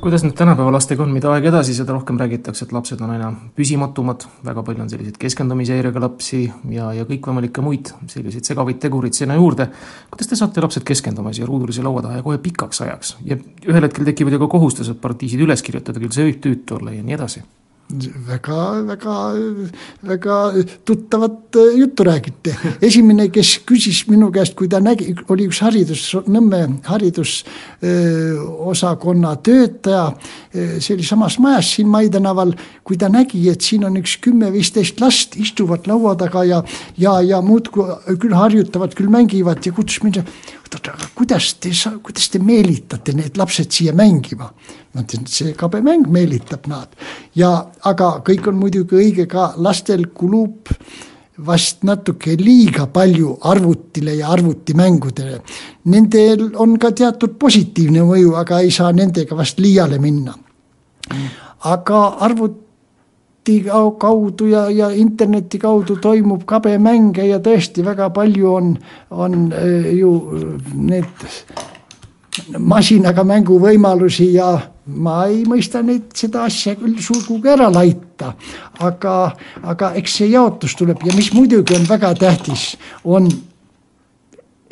kuidas 0.02 0.24
nüüd 0.24 0.36
tänapäeva 0.38 0.72
lastega 0.74 1.04
on, 1.04 1.12
mida 1.16 1.32
aeg 1.34 1.48
edasi, 1.50 1.74
seda 1.78 1.96
rohkem 1.96 2.20
räägitakse, 2.22 2.66
et 2.66 2.74
lapsed 2.76 3.02
on 3.04 3.14
aina 3.16 3.32
püsimatumad, 3.58 4.26
väga 4.46 4.64
palju 4.68 4.86
on 4.86 4.92
selliseid 4.92 5.20
keskendumisehäirega 5.22 6.02
lapsi 6.04 6.44
ja, 6.74 6.92
ja 6.96 7.06
kõikvõimalikke 7.10 7.64
muid 7.66 7.92
selliseid 8.12 8.48
segavaid 8.48 8.82
tegureid 8.84 9.18
sinna 9.18 9.38
juurde. 9.40 9.70
kuidas 10.12 10.32
te 10.32 10.40
saate 10.40 10.64
lapsed 10.64 10.86
keskenduma 10.88 11.34
siia 11.34 11.50
ruudulise 11.50 11.86
laua 11.86 12.06
taha 12.06 12.22
ja 12.22 12.26
kohe 12.26 12.42
pikaks 12.44 12.82
ajaks 12.86 13.16
ja 13.26 13.38
ühel 13.68 13.88
hetkel 13.90 14.06
tekivad 14.08 14.38
ju 14.38 14.42
ka 14.46 14.52
kohustused 14.58 15.02
partiisid 15.02 15.46
üles 15.46 15.64
kirjutada, 15.66 16.00
küll 16.00 16.14
see 16.14 16.30
võib 16.30 16.44
tüütu 16.46 16.80
olla 16.80 16.96
ja 16.96 17.04
nii 17.04 17.18
edasi 17.18 17.44
väga, 17.90 18.84
väga, 18.84 19.34
väga 20.02 20.54
tuttavat 20.86 21.56
äh, 21.56 21.80
juttu 21.80 22.04
räägite. 22.04 22.56
esimene, 22.82 23.30
kes 23.32 23.60
küsis 23.66 24.08
minu 24.10 24.32
käest, 24.32 24.56
kui 24.56 24.68
ta 24.68 24.80
nägi, 24.84 25.16
oli 25.32 25.48
üks 25.48 25.60
haridus, 25.64 26.16
Nõmme 26.28 26.68
haridusosakonna 26.84 29.36
töötaja. 29.44 30.08
Äh, 30.52 30.80
see 30.84 30.96
oli 30.98 31.04
samas 31.08 31.40
majas 31.40 31.76
siin 31.76 31.88
Mai 31.88 32.10
tänaval, 32.12 32.54
kui 32.84 32.98
ta 33.00 33.10
nägi, 33.10 33.50
et 33.50 33.62
siin 33.64 33.86
on 33.88 33.98
üks 34.02 34.18
kümme-viisteist 34.24 35.02
last 35.02 35.36
istuvad 35.40 35.88
laua 35.88 36.16
taga 36.20 36.44
ja, 36.44 36.64
ja, 36.98 37.22
ja 37.24 37.42
muudkui 37.42 37.84
küll 38.20 38.34
harjutavad, 38.36 38.94
küll 38.98 39.10
mängivad 39.12 39.66
ja 39.66 39.72
kutsus 39.72 40.04
mind 40.04 40.18
oot-oot, 40.68 41.08
kuidas 41.28 41.54
te, 41.60 41.72
kuidas 42.04 42.30
te 42.32 42.40
meelitate 42.40 43.14
need 43.14 43.38
lapsed 43.38 43.72
siia 43.72 43.94
mängima? 43.94 44.48
ma 44.94 45.04
ütlesin, 45.04 45.28
see 45.28 45.54
kabe 45.54 45.82
mäng 45.84 46.08
meelitab 46.10 46.68
nad 46.72 46.88
ja, 47.36 47.68
aga 47.84 48.22
kõik 48.26 48.48
on 48.48 48.58
muidugi 48.58 48.96
õige 48.96 49.28
ka, 49.28 49.54
lastel 49.58 50.08
kulub 50.16 50.72
vast 51.46 51.84
natuke 51.84 52.38
liiga 52.40 52.88
palju 52.90 53.36
arvutile 53.46 54.16
ja 54.18 54.32
arvutimängudele. 54.34 55.42
Nendel 55.94 56.48
on 56.58 56.80
ka 56.82 56.90
teatud 56.98 57.36
positiivne 57.38 58.02
mõju, 58.08 58.32
aga 58.40 58.64
ei 58.66 58.72
saa 58.74 58.90
nendega 58.92 59.38
vast 59.38 59.60
liiale 59.60 60.00
minna. 60.02 60.34
aga 61.62 62.00
arvut-, 62.26 62.67
neti 63.48 63.70
kaudu 64.00 64.48
ja, 64.48 64.70
ja 64.70 64.90
interneti 64.90 65.60
kaudu 65.60 65.98
toimub 66.02 66.44
kabemänge 66.46 67.28
ja 67.28 67.40
tõesti 67.40 67.84
väga 67.86 68.10
palju 68.10 68.54
on, 68.54 68.78
on 69.12 69.54
äh, 69.54 69.94
ju 69.96 70.12
need 70.74 71.26
masinaga 72.60 73.24
mänguvõimalusi 73.24 74.34
ja 74.34 74.52
ma 74.88 75.26
ei 75.28 75.44
mõista 75.48 75.82
neid, 75.82 76.12
seda 76.16 76.44
asja 76.46 76.76
küll 76.76 77.00
sugugi 77.02 77.50
ära 77.50 77.70
laita. 77.72 78.34
aga, 78.80 79.32
aga 79.64 79.94
eks 79.96 80.20
see 80.20 80.30
jaotus 80.32 80.76
tuleb 80.76 81.02
ja 81.06 81.16
mis 81.16 81.32
muidugi 81.34 81.76
on 81.76 81.88
väga 81.88 82.14
tähtis, 82.16 82.78
on 83.04 83.30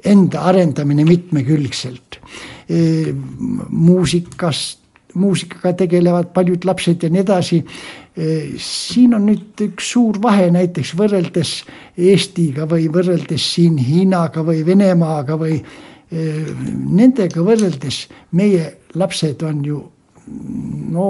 enda 0.03 0.41
arendamine 0.41 1.05
mitmekülgselt. 1.05 2.20
muusikast, 3.70 4.85
muusikaga 5.15 5.74
tegelevad 5.81 6.31
paljud 6.36 6.65
lapsed 6.67 7.03
ja 7.03 7.10
nii 7.10 7.24
edasi. 7.24 7.62
Siin 8.62 9.15
on 9.17 9.25
nüüd 9.29 9.65
üks 9.65 9.89
suur 9.95 10.22
vahe 10.24 10.48
näiteks 10.53 10.93
võrreldes 10.95 11.57
Eestiga 11.98 12.67
või 12.69 12.88
võrreldes 12.91 13.50
siin 13.55 13.77
Hiinaga 13.81 14.43
või 14.45 14.63
Venemaaga 14.67 15.36
või 15.39 15.60
nendega 16.12 17.43
võrreldes 17.43 18.05
meie 18.38 18.72
lapsed 18.95 19.43
on 19.43 19.63
ju 19.65 19.81
no 20.95 21.10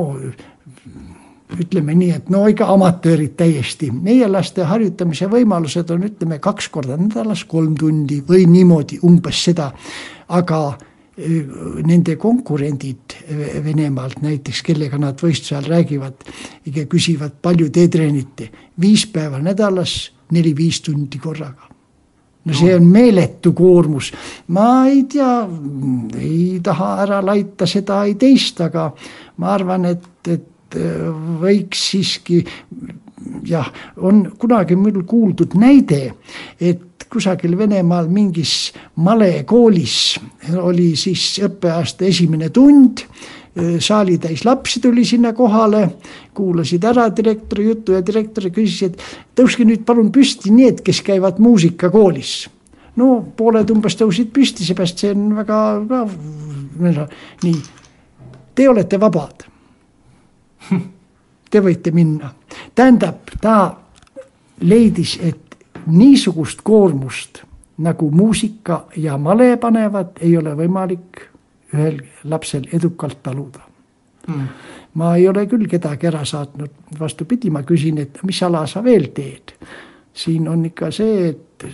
ütleme 1.62 1.94
nii, 1.96 2.10
et 2.18 2.30
no 2.34 2.42
ikka 2.50 2.68
amatöörid 2.74 3.36
täiesti, 3.38 3.92
meie 3.92 4.28
laste 4.28 4.66
harjutamise 4.66 5.30
võimalused 5.32 5.92
on, 5.94 6.08
ütleme 6.10 6.40
kaks 6.44 6.68
korda 6.74 6.98
nädalas 7.00 7.46
kolm 7.48 7.76
tundi 7.80 8.22
või 8.28 8.48
niimoodi 8.50 9.00
umbes 9.06 9.44
seda, 9.46 9.70
aga 10.28 10.62
nende 11.16 12.16
konkurendid 12.20 13.16
Venemaalt 13.64 14.20
näiteks, 14.24 14.62
kellega 14.68 14.98
nad 15.00 15.22
võistluse 15.24 15.56
ajal 15.56 15.70
räägivad 15.72 16.26
ja 16.76 16.84
küsivad, 16.92 17.38
palju 17.42 17.70
te 17.72 17.88
treenite, 17.92 18.50
viis 18.82 19.06
päeva 19.08 19.40
nädalas, 19.40 19.96
neli-viis 20.36 20.82
tundi 20.84 21.20
korraga. 21.22 21.72
no 22.46 22.54
see 22.54 22.76
on 22.76 22.84
meeletu 22.86 23.54
koormus, 23.58 24.12
ma 24.54 24.86
ei 24.86 25.04
tea, 25.10 25.48
ei 26.20 26.60
taha 26.64 26.90
ära 27.06 27.22
laita 27.26 27.66
seda 27.66 28.04
ei 28.06 28.14
teist, 28.22 28.62
aga 28.62 28.92
ma 29.38 29.54
arvan, 29.56 29.86
et, 29.90 30.28
et 30.28 30.78
võiks 31.42 31.88
siiski 31.92 32.44
jah, 33.48 33.72
on 33.98 34.28
kunagi 34.38 34.76
mul 34.78 35.02
kuuldud 35.08 35.56
näide, 35.58 36.12
et 36.60 36.95
kusagil 37.16 37.56
Venemaal 37.58 38.10
mingis 38.12 38.74
malekoolis 39.00 39.96
oli 40.60 40.92
siis 41.00 41.40
õppeaasta 41.48 42.06
esimene 42.10 42.52
tund 42.54 43.06
saali 43.80 44.18
täis 44.20 44.44
lapsi 44.46 44.82
tuli 44.84 45.06
sinna 45.08 45.32
kohale, 45.34 45.88
kuulasid 46.36 46.84
ära 46.84 47.08
direktori 47.16 47.66
juttu 47.70 47.96
ja 47.96 48.02
direktor 48.06 48.50
küsis, 48.52 48.90
et 48.90 49.06
tõuske 49.36 49.64
nüüd 49.64 49.86
palun 49.88 50.12
püsti 50.12 50.52
need, 50.52 50.82
kes 50.84 51.00
käivad 51.06 51.40
muusikakoolis. 51.40 52.50
no 52.96 53.24
pooled 53.38 53.72
umbes 53.72 53.96
tõusid 54.00 54.32
püsti, 54.36 54.68
seepärast 54.68 55.00
see 55.00 55.12
on 55.16 55.32
väga 55.36 55.60
ka 55.88 56.04
nii, 57.44 57.62
te 58.56 58.70
olete 58.70 59.00
vabad. 59.00 59.48
Te 61.56 61.62
võite 61.64 61.92
minna, 61.96 62.34
tähendab, 62.76 63.30
ta 63.40 63.78
leidis, 64.60 65.14
et 65.24 65.45
niisugust 65.88 66.62
koormust 66.64 67.44
nagu 67.78 68.12
muusika 68.12 68.86
ja 68.98 69.18
male 69.18 69.58
panevad, 69.58 70.18
ei 70.22 70.38
ole 70.38 70.56
võimalik 70.56 71.26
ühel 71.76 72.00
lapsel 72.24 72.68
edukalt 72.74 73.22
taluda. 73.24 73.66
Mm.. 74.26 74.46
ma 74.98 75.12
ei 75.20 75.28
ole 75.30 75.44
küll 75.46 75.68
kedagi 75.70 76.08
ära 76.10 76.24
saatnud, 76.26 76.72
vastupidi, 77.00 77.52
ma 77.54 77.62
küsin, 77.62 78.00
et 78.02 78.24
mis 78.26 78.40
ala 78.44 78.64
sa 78.68 78.82
veel 78.84 79.12
teed. 79.14 79.54
siin 80.14 80.48
on 80.48 80.66
ikka 80.66 80.90
see, 80.92 81.28
et 81.30 81.66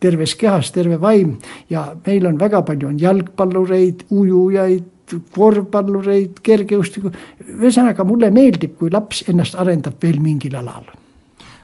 terves 0.00 0.34
kehas 0.34 0.72
terve 0.72 0.98
vaim 1.00 1.36
ja 1.70 1.84
meil 2.06 2.26
on 2.26 2.40
väga 2.40 2.62
palju, 2.62 2.88
on 2.88 2.98
jalgpallureid, 2.98 4.06
ujujaid, 4.10 5.14
korvpallureid, 5.36 6.40
kergejõustiku, 6.42 7.12
ühesõnaga 7.60 8.04
mulle 8.04 8.32
meeldib, 8.34 8.74
kui 8.80 8.90
laps 8.90 9.22
ennast 9.28 9.54
arendab 9.54 10.02
veel 10.02 10.18
mingil 10.24 10.56
alal 10.58 10.88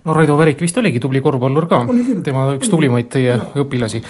no 0.05 0.15
Raido 0.15 0.37
Värik 0.39 0.61
vist 0.61 0.79
oligi 0.79 1.01
tubli 1.01 1.23
korvpallur 1.25 1.69
ka, 1.71 1.83
tema 2.25 2.51
üks 2.57 2.71
tublimaid 2.71 3.11
teie 3.13 3.39
õpilasi 3.59 4.03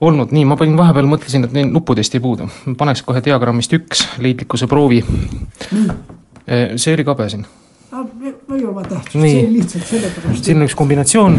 olnud, 0.00 0.32
nii, 0.34 0.44
ma 0.48 0.56
panin 0.60 0.76
vahepeal, 0.78 1.08
mõtlesin, 1.08 1.46
et 1.46 1.54
neil 1.56 1.70
nuppudest 1.72 2.16
ei 2.16 2.22
puudu, 2.24 2.48
paneks 2.78 3.02
kohe 3.06 3.22
diagrammist 3.24 3.72
üks 3.76 4.04
leidlikkuse 4.22 4.68
proovi. 4.68 5.02
See 6.46 6.92
oli 6.92 7.04
kabe 7.06 7.28
siin. 7.32 7.46
ei 8.56 8.64
oma 8.64 8.82
tähtsust, 8.84 9.16
see 9.16 9.46
on 9.46 9.54
lihtsalt 9.54 9.86
sellepärast. 9.88 10.44
siin 10.44 10.60
on 10.60 10.66
üks 10.66 10.76
kombinatsioon, 10.76 11.38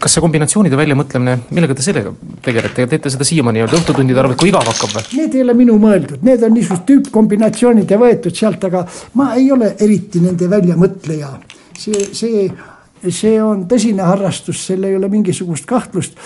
kas 0.00 0.16
see 0.16 0.24
kombinatsioonide 0.24 0.76
väljamõtlemine, 0.80 1.36
millega 1.54 1.76
te 1.78 1.86
sellega 1.86 2.12
tegelete? 2.42 2.82
Ja 2.82 2.90
teete 2.90 3.12
seda 3.14 3.26
siiamaani 3.28 3.60
nii-öelda 3.60 3.78
õhtutundide 3.78 4.22
arvel, 4.22 4.36
kui 4.40 4.50
igav 4.50 4.66
hakkab 4.66 4.96
või? 4.96 5.06
Need 5.20 5.38
ei 5.38 5.44
ole 5.46 5.54
minu 5.56 5.78
mõeldud, 5.80 6.24
need 6.26 6.44
on 6.46 6.54
niisugused 6.56 6.86
tüüppkombinatsioonid 6.90 7.94
ja 7.94 8.00
võetud 8.00 8.36
sealt, 8.36 8.66
aga 8.68 8.84
ma 9.20 9.32
ei 9.38 9.50
ole 9.54 9.74
eriti 9.78 10.22
nende 10.24 10.50
väljamõtleja 10.50 11.32
see, 11.80 12.06
see, 12.14 12.46
see 13.08 13.36
on 13.42 13.64
tõsine 13.70 14.04
harrastus, 14.04 14.60
seal 14.66 14.84
ei 14.88 14.96
ole 14.98 15.08
mingisugust 15.12 15.66
kahtlust. 15.68 16.18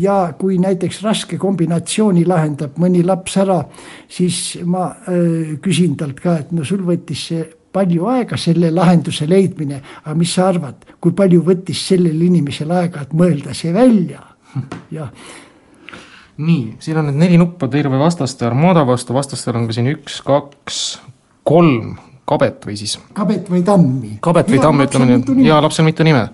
ja 0.00 0.34
kui 0.38 0.58
näiteks 0.60 1.02
raske 1.04 1.38
kombinatsiooni 1.40 2.26
lahendab 2.28 2.78
mõni 2.80 3.04
laps 3.06 3.38
ära, 3.40 3.62
siis 4.08 4.58
ma 4.64 4.90
äh, 4.90 5.56
küsin 5.64 5.96
talt 5.96 6.20
ka, 6.20 6.38
et 6.42 6.52
no 6.52 6.66
sul 6.68 6.84
võttis 6.86 7.28
see 7.30 7.46
palju 7.72 8.08
aega 8.10 8.36
selle 8.40 8.70
lahenduse 8.72 9.28
leidmine, 9.28 9.82
aga 10.04 10.14
mis 10.18 10.32
sa 10.34 10.48
arvad, 10.52 10.86
kui 11.00 11.12
palju 11.16 11.42
võttis 11.44 11.82
sellel 11.90 12.22
inimesel 12.28 12.72
aega, 12.74 13.04
et 13.04 13.12
mõelda 13.16 13.54
see 13.56 13.74
välja, 13.76 14.24
jah. 14.96 15.12
Nii, 16.38 16.76
siin 16.78 17.00
on 17.00 17.08
nüüd 17.08 17.18
neli 17.18 17.38
nuppu 17.40 17.66
terve 17.66 17.98
vastaste 17.98 18.46
armada 18.46 18.84
vastu, 18.86 19.10
vastastel 19.16 19.56
on 19.58 19.66
ka 19.66 19.74
siin 19.74 19.88
üks, 19.90 20.20
kaks, 20.22 20.82
kolm 21.48 21.96
kabet 22.28 22.66
või 22.68 22.78
siis. 22.78 22.98
kabet 23.16 23.48
või 23.52 23.62
tammi. 23.66 24.16
kabet 24.24 24.50
või 24.52 24.60
tamm, 24.62 24.82
ütleme 24.84 25.20
nii, 25.20 25.46
jaa, 25.48 25.62
lapsel 25.64 25.86
mitu 25.88 26.06
nime. 26.06 26.28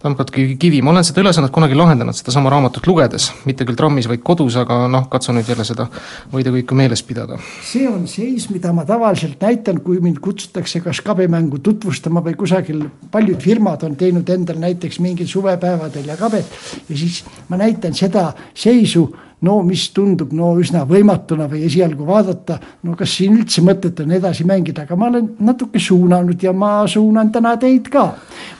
tammkatki 0.00 0.54
kivi, 0.56 0.78
ma 0.80 0.94
olen 0.94 1.04
seda 1.04 1.20
ülesannet 1.20 1.52
kunagi 1.52 1.76
lahendanud, 1.76 2.16
sedasama 2.16 2.48
raamatut 2.48 2.86
lugedes, 2.88 3.26
mitte 3.44 3.66
küll 3.68 3.76
trammis, 3.76 4.06
vaid 4.08 4.22
kodus, 4.24 4.56
aga 4.56 4.86
noh, 4.88 5.04
katsun 5.12 5.36
nüüd 5.36 5.50
jälle 5.52 5.66
seda 5.68 5.90
võidukõiku 6.32 6.78
meeles 6.78 7.02
pidada. 7.04 7.36
see 7.68 7.88
on 7.88 8.06
seis, 8.08 8.48
mida 8.50 8.72
ma 8.72 8.86
tavaliselt 8.88 9.42
näitan, 9.44 9.82
kui 9.84 10.00
mind 10.00 10.22
kutsutakse 10.24 10.80
kas 10.84 11.02
kabemängu 11.04 11.60
tutvustama 11.64 12.24
või 12.24 12.36
kusagil, 12.40 12.86
paljud 13.12 13.44
firmad 13.44 13.84
on 13.84 13.96
teinud 14.00 14.28
endal 14.32 14.60
näiteks 14.62 15.00
mingil 15.04 15.28
suvepäevadel 15.28 16.08
ja 16.08 16.16
kabet 16.20 16.48
ja 16.88 16.96
siis 16.96 17.20
ma 17.48 17.60
näitan 17.60 17.92
seda 17.94 18.30
seisu 18.54 19.10
no 19.46 19.60
mis 19.66 19.86
tundub 19.96 20.32
no 20.36 20.52
üsna 20.60 20.82
võimatuna 20.88 21.46
või 21.50 21.64
esialgu 21.68 22.06
vaadata, 22.08 22.58
no 22.86 22.96
kas 22.98 23.14
siin 23.18 23.38
üldse 23.38 23.64
mõtet 23.64 24.02
on 24.04 24.12
edasi 24.16 24.44
mängida, 24.48 24.84
aga 24.84 24.98
ma 25.00 25.08
olen 25.12 25.30
natuke 25.46 25.80
suunanud 25.80 26.42
ja 26.42 26.52
ma 26.52 26.72
suunan 26.90 27.32
täna 27.32 27.56
teid 27.60 27.88
ka. 27.92 28.10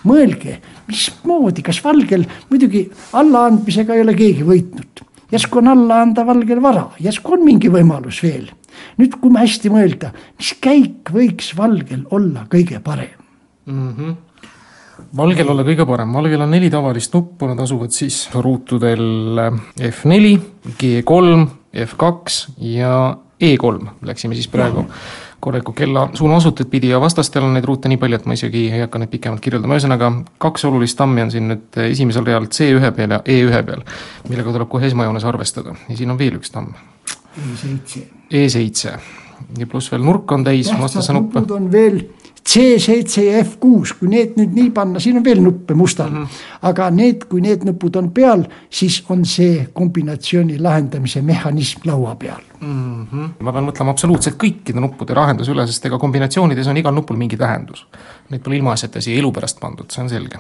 mõelge, 0.09 0.59
mismoodi, 0.89 1.65
kas 1.67 1.83
valgel, 1.85 2.25
muidugi 2.51 2.87
allaandmisega 3.13 3.95
ei 3.95 4.07
ole 4.07 4.17
keegi 4.17 4.47
võitnud, 4.47 5.05
järsku 5.33 5.61
on 5.61 5.75
alla 5.75 6.01
anda 6.07 6.25
valgel 6.27 6.63
vara, 6.63 6.89
järsku 7.01 7.37
on 7.37 7.45
mingi 7.45 7.69
võimalus 7.73 8.23
veel 8.25 8.49
nüüd, 9.01 9.17
kui 9.21 9.33
me 9.33 9.43
hästi 9.45 9.71
mõelda, 9.73 10.13
mis 10.39 10.55
käik 10.63 11.13
võiks 11.13 11.53
valgel 11.59 12.07
olla 12.15 12.47
kõige 12.51 12.81
parem 12.85 13.17
mm? 13.67 13.95
-hmm 13.97 14.19
valgel 15.17 15.49
olla 15.53 15.65
kõige 15.67 15.87
parem, 15.89 16.13
valgel 16.15 16.45
on 16.45 16.53
neli 16.55 16.71
tavalist 16.71 17.15
nuppu, 17.15 17.49
nad 17.51 17.61
asuvad 17.63 17.95
siis 17.95 18.23
ruutudel 18.35 19.41
F4, 19.91 20.37
G3, 20.81 21.49
F2 21.87 22.39
ja 22.71 22.95
E3, 23.41 23.91
läksime 24.07 24.39
siis 24.39 24.49
praegu 24.53 24.87
korraliku 25.41 25.73
kella 25.73 26.11
suunaasutit 26.15 26.71
pidi 26.71 26.89
ja 26.89 27.01
vastastel 27.01 27.45
on 27.47 27.55
neid 27.57 27.65
ruute 27.65 27.89
nii 27.89 27.97
palju, 28.01 28.19
et 28.21 28.27
ma 28.29 28.37
isegi 28.37 28.67
ei 28.69 28.83
hakka 28.85 29.01
neid 29.01 29.13
pikemalt 29.13 29.41
kirjeldama, 29.41 29.79
ühesõnaga 29.79 30.11
kaks 30.43 30.67
olulist 30.69 30.99
tammi 30.99 31.25
on 31.25 31.33
siin 31.33 31.49
nüüd 31.49 31.81
esimesel 31.87 32.27
real 32.29 32.49
C1 32.53 32.93
peal 32.97 33.17
ja 33.17 33.23
E1 33.25 33.65
peal, 33.71 33.85
millega 34.29 34.53
tuleb 34.53 34.69
kohe 34.69 34.91
esmajoones 34.91 35.25
arvestada 35.25 35.75
ja 35.89 35.97
siin 35.97 36.13
on 36.13 36.21
veel 36.21 36.37
üks 36.37 36.53
tamm. 36.53 36.77
E7. 37.41 38.05
E7 38.37 38.93
ja 39.59 39.67
pluss 39.71 39.89
veel 39.93 40.05
nurk 40.05 40.33
on 40.37 40.45
täis 40.45 40.69
vastase 40.77 41.17
nuppe. 41.17 41.47
on 41.57 41.73
veel 41.73 42.03
C7 42.49 43.23
ja 43.23 43.43
F6, 43.45 43.95
kui 43.99 44.09
need 44.09 44.37
nüüd 44.39 44.55
nii 44.57 44.71
panna, 44.75 45.01
siin 45.03 45.19
on 45.21 45.25
veel 45.25 45.43
nuppe 45.45 45.75
mustal 45.75 46.11
mm, 46.11 46.23
-hmm. 46.23 46.47
aga 46.71 46.91
need, 46.91 47.27
kui 47.29 47.41
need 47.45 47.65
nupud 47.69 47.97
on 47.97 48.11
peal, 48.11 48.45
siis 48.71 49.03
on 49.09 49.25
see 49.25 49.69
kombinatsiooni 49.73 50.59
lahendamise 50.59 51.23
mehhanism 51.23 51.81
laua 51.85 52.15
peal 52.17 52.41
mm. 52.61 53.07
-hmm. 53.07 53.29
ma 53.41 53.53
pean 53.53 53.69
mõtlema 53.69 53.91
absoluutselt 53.91 54.39
kõikide 54.41 54.81
nuppude 54.81 55.15
lahenduse 55.15 55.53
üle, 55.53 55.67
sest 55.67 55.87
ega 55.87 55.99
kombinatsioonides 55.99 56.67
on 56.67 56.77
igal 56.77 56.95
nupul 56.95 57.17
mingi 57.17 57.37
tähendus. 57.37 57.87
Neid 58.31 58.43
pole 58.43 58.57
ilmaasjata 58.57 59.01
siia 59.01 59.19
elu 59.19 59.33
pärast 59.33 59.61
pandud, 59.61 59.91
see 59.91 60.03
on 60.03 60.09
selge. 60.09 60.39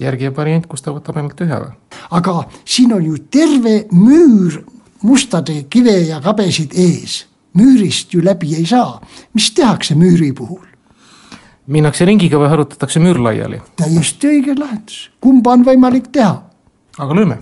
järgi 0.00 0.24
jääb 0.24 0.36
variant, 0.36 0.66
kus 0.66 0.82
ta 0.82 0.90
võtab 0.90 1.16
ainult 1.16 1.40
ühe 1.40 1.58
või? 1.64 1.72
aga 2.10 2.44
siin 2.64 2.92
on 2.92 3.04
ju 3.04 3.18
terve 3.30 3.86
müür 3.92 4.62
mustade 5.02 5.64
kive 5.70 5.98
ja 6.06 6.20
kabesid 6.20 6.72
ees, 6.74 7.26
müürist 7.54 8.14
ju 8.14 8.24
läbi 8.24 8.54
ei 8.54 8.66
saa. 8.66 9.00
mis 9.34 9.50
tehakse 9.50 9.94
müüri 9.94 10.32
puhul? 10.32 10.71
Minnakse 11.66 12.06
ringiga 12.06 12.40
või 12.40 12.50
harutatakse 12.50 13.00
müür 13.02 13.20
laiali? 13.22 13.60
täiesti 13.78 14.30
õige 14.30 14.56
lahendus, 14.58 15.10
kumba 15.22 15.54
on 15.56 15.66
võimalik 15.66 16.10
teha. 16.14 16.34
aga 16.98 17.18
lööme, 17.18 17.38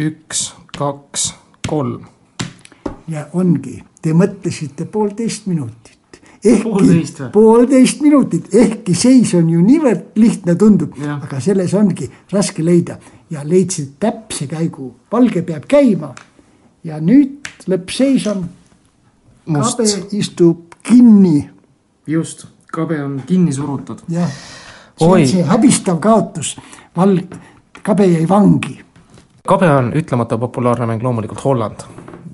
üks, 0.00 0.50
kaks, 0.76 1.32
kolm. 1.68 2.04
ja 3.08 3.26
ongi, 3.32 3.80
te 4.02 4.12
mõtlesite 4.16 4.84
poolteist 4.84 5.46
minutit. 5.46 6.20
ehkki 6.44 6.62
poolteist, 6.68 7.22
poolteist 7.32 8.04
minutit, 8.04 8.54
ehkki 8.54 8.94
seis 8.94 9.34
on 9.38 9.48
ju 9.50 9.64
niivõrd 9.64 10.20
lihtne 10.20 10.56
tundub, 10.58 10.98
aga 11.14 11.40
selles 11.40 11.74
ongi 11.74 12.10
raske 12.32 12.64
leida 12.64 12.98
ja 13.30 13.44
leidsid 13.44 13.96
täpse 14.00 14.46
käigu, 14.50 14.92
valge 15.12 15.42
peab 15.42 15.64
käima. 15.68 16.14
ja 16.84 17.00
nüüd 17.00 17.48
lõppseis 17.66 18.28
on, 18.28 18.48
kabe 19.46 19.88
istub 20.12 20.74
kinni. 20.82 21.48
just 22.06 22.51
kabe 22.72 23.02
on 23.04 23.22
kinni 23.26 23.52
surutud. 23.52 24.04
jah, 24.08 24.30
see 24.98 25.08
on 25.08 25.26
see 25.28 25.44
häbistav 25.46 26.00
kaotus, 26.00 26.56
valg, 26.96 27.36
kabe 27.82 28.06
jäi 28.08 28.24
vangi. 28.28 28.78
kabe 29.48 29.70
on 29.70 29.92
ütlemata 29.98 30.38
populaarne 30.38 30.86
mäng 30.86 31.04
loomulikult 31.04 31.44
Holland, 31.44 31.84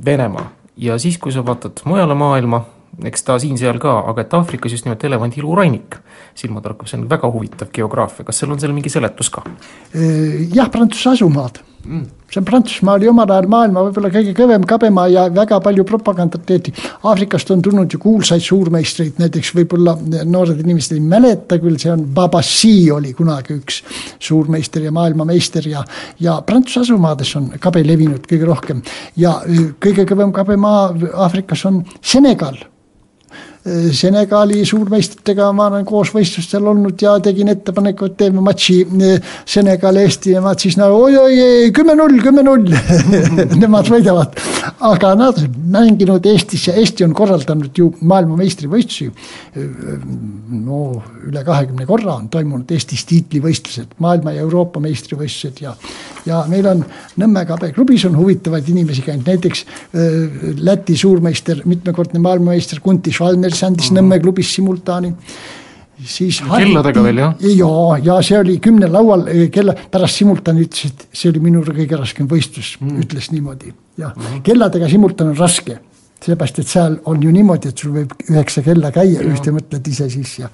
Venemaa 0.04 0.50
ja 0.78 0.98
siis, 0.98 1.18
kui 1.18 1.32
sa 1.32 1.42
vaatad 1.46 1.82
mujale 1.84 2.14
maailma, 2.14 2.62
eks 3.04 3.24
ta 3.26 3.38
siin-seal 3.38 3.80
ka, 3.82 3.98
aga 4.10 4.22
et 4.22 4.34
Aafrikas 4.34 4.72
just 4.72 4.86
nimelt 4.86 5.04
elevandi 5.04 5.40
ilurannik 5.42 5.98
silmatorkav, 6.38 6.86
see 6.88 7.00
on 7.00 7.08
väga 7.10 7.30
huvitav 7.34 7.72
geograafia, 7.74 8.26
kas 8.26 8.38
seal 8.42 8.54
on 8.54 8.60
seal 8.62 8.74
mingi 8.76 8.92
seletus 8.92 9.30
ka? 9.34 9.42
jah, 10.54 10.70
Prantsuse 10.70 11.16
asumaad. 11.16 11.62
See 12.28 12.40
on 12.40 12.44
Prantsusmaa 12.44 12.94
oli 12.98 13.08
omal 13.08 13.30
ajal 13.32 13.48
maailma 13.48 13.82
võib-olla 13.86 14.10
kõige 14.12 14.34
kõvem 14.36 14.64
kabemaa 14.68 15.06
ja 15.08 15.24
väga 15.32 15.60
palju 15.64 15.84
propagandat 15.88 16.44
tehti. 16.46 16.74
Aafrikast 17.08 17.50
on 17.54 17.62
tulnud 17.64 17.92
ju 17.92 18.00
kuulsaid 18.02 18.44
suurmeistreid, 18.44 19.16
näiteks 19.22 19.54
võib-olla 19.56 19.96
noored 20.28 20.60
inimesed 20.64 20.98
ei 20.98 21.04
mäleta 21.04 21.60
küll, 21.62 21.78
see 21.80 21.92
on 21.94 22.04
Babassi 22.14 22.90
oli 22.92 23.14
kunagi 23.16 23.56
üks 23.56 23.82
suurmeister 24.28 24.84
ja 24.84 24.94
maailmameister 24.94 25.68
ja, 25.70 25.84
ja 26.20 26.40
Prantsuse 26.46 26.84
asumaades 26.88 27.34
on 27.40 27.52
kabe 27.62 27.84
levinud 27.86 28.26
kõige 28.28 28.48
rohkem 28.48 28.82
ja 29.16 29.38
kõige 29.80 30.04
kõvem 30.08 30.34
kabemaa 30.36 30.90
Aafrikas 31.14 31.64
on 31.70 31.84
Senegal 32.02 32.60
Senegali 33.92 34.64
suurmeistritega 34.66 35.48
ma 35.56 35.68
olen 35.70 35.84
koos 35.88 36.12
võistlustel 36.14 36.66
olnud 36.70 37.00
ja 37.02 37.16
tegin 37.22 37.50
ettepaneku, 37.52 38.08
et 38.08 38.16
teeme 38.20 38.42
matši 38.44 38.76
eh, 38.84 39.30
Senegal-Eesti 39.48 40.34
ja 40.36 40.42
nad 40.44 40.60
siis 40.62 40.78
nagu 40.80 40.98
oi-oi, 41.06 41.70
kümme-null, 41.74 42.20
kümme-null 42.24 42.68
Nemad 43.62 43.90
võidavad. 43.90 44.38
aga 44.88 45.14
nad 45.18 45.40
mänginud 45.72 46.26
Eestis 46.26 46.68
ja 46.68 46.76
Eesti 46.78 47.06
on 47.06 47.14
korraldanud 47.16 47.78
ju 47.78 47.90
maailmameistrivõistlusi. 48.00 49.10
no 50.64 50.82
üle 51.28 51.44
kahekümne 51.44 51.86
korra 51.86 52.14
on 52.18 52.28
toimunud 52.32 52.70
Eestis 52.72 53.04
tiitlivõistlused, 53.08 53.98
maailma 53.98 54.36
ja 54.36 54.44
Euroopa 54.46 54.80
meistrivõistlused 54.80 55.62
ja, 55.64 55.74
ja 56.28 56.42
meil 56.50 56.66
on 56.70 56.84
Nõmme 57.18 57.44
KB 57.48 57.72
klubis 57.74 58.04
on 58.08 58.16
huvitavaid 58.18 58.68
inimesi 58.70 59.02
käinud, 59.06 59.26
näiteks 59.26 59.64
Läti 60.62 60.96
suurmeister, 60.96 61.64
mitmekordne 61.66 62.20
maailmameister 62.22 62.82
Kunti 62.84 63.14
kes 63.14 63.64
andis 63.66 63.90
Nõmme 63.96 64.20
klubis 64.22 64.52
simultaani 64.54 65.14
siis 66.06 66.40
kelladega 66.46 67.02
veel 67.02 67.20
jah? 67.22 67.34
ja, 67.42 67.70
ja 68.04 68.18
see 68.24 68.38
oli 68.38 68.58
kümnel 68.62 68.92
laual 68.94 69.24
kella, 69.54 69.74
pärast 69.90 70.20
simultaani 70.20 70.66
ütles, 70.66 70.92
et 70.92 71.06
see 71.12 71.32
oli 71.32 71.42
minu 71.42 71.62
kõige 71.66 71.98
raskem 71.98 72.28
võistlus 72.30 72.76
mm., 72.80 73.02
ütles 73.02 73.30
niimoodi. 73.34 73.72
jah 73.98 74.14
mm., 74.14 74.42
kelladega 74.46 74.90
simultaan 74.90 75.32
on 75.32 75.40
raske, 75.40 75.80
seepärast 76.24 76.62
et 76.62 76.70
seal 76.70 76.98
on 77.10 77.22
ju 77.22 77.32
niimoodi, 77.34 77.72
et 77.72 77.84
sul 77.84 77.96
võib 77.96 78.14
üheksa 78.28 78.62
kella 78.66 78.92
käia, 78.94 79.24
ühte 79.26 79.54
mõtled 79.54 79.90
ise 79.90 80.08
siis 80.12 80.38
ja. 80.44 80.52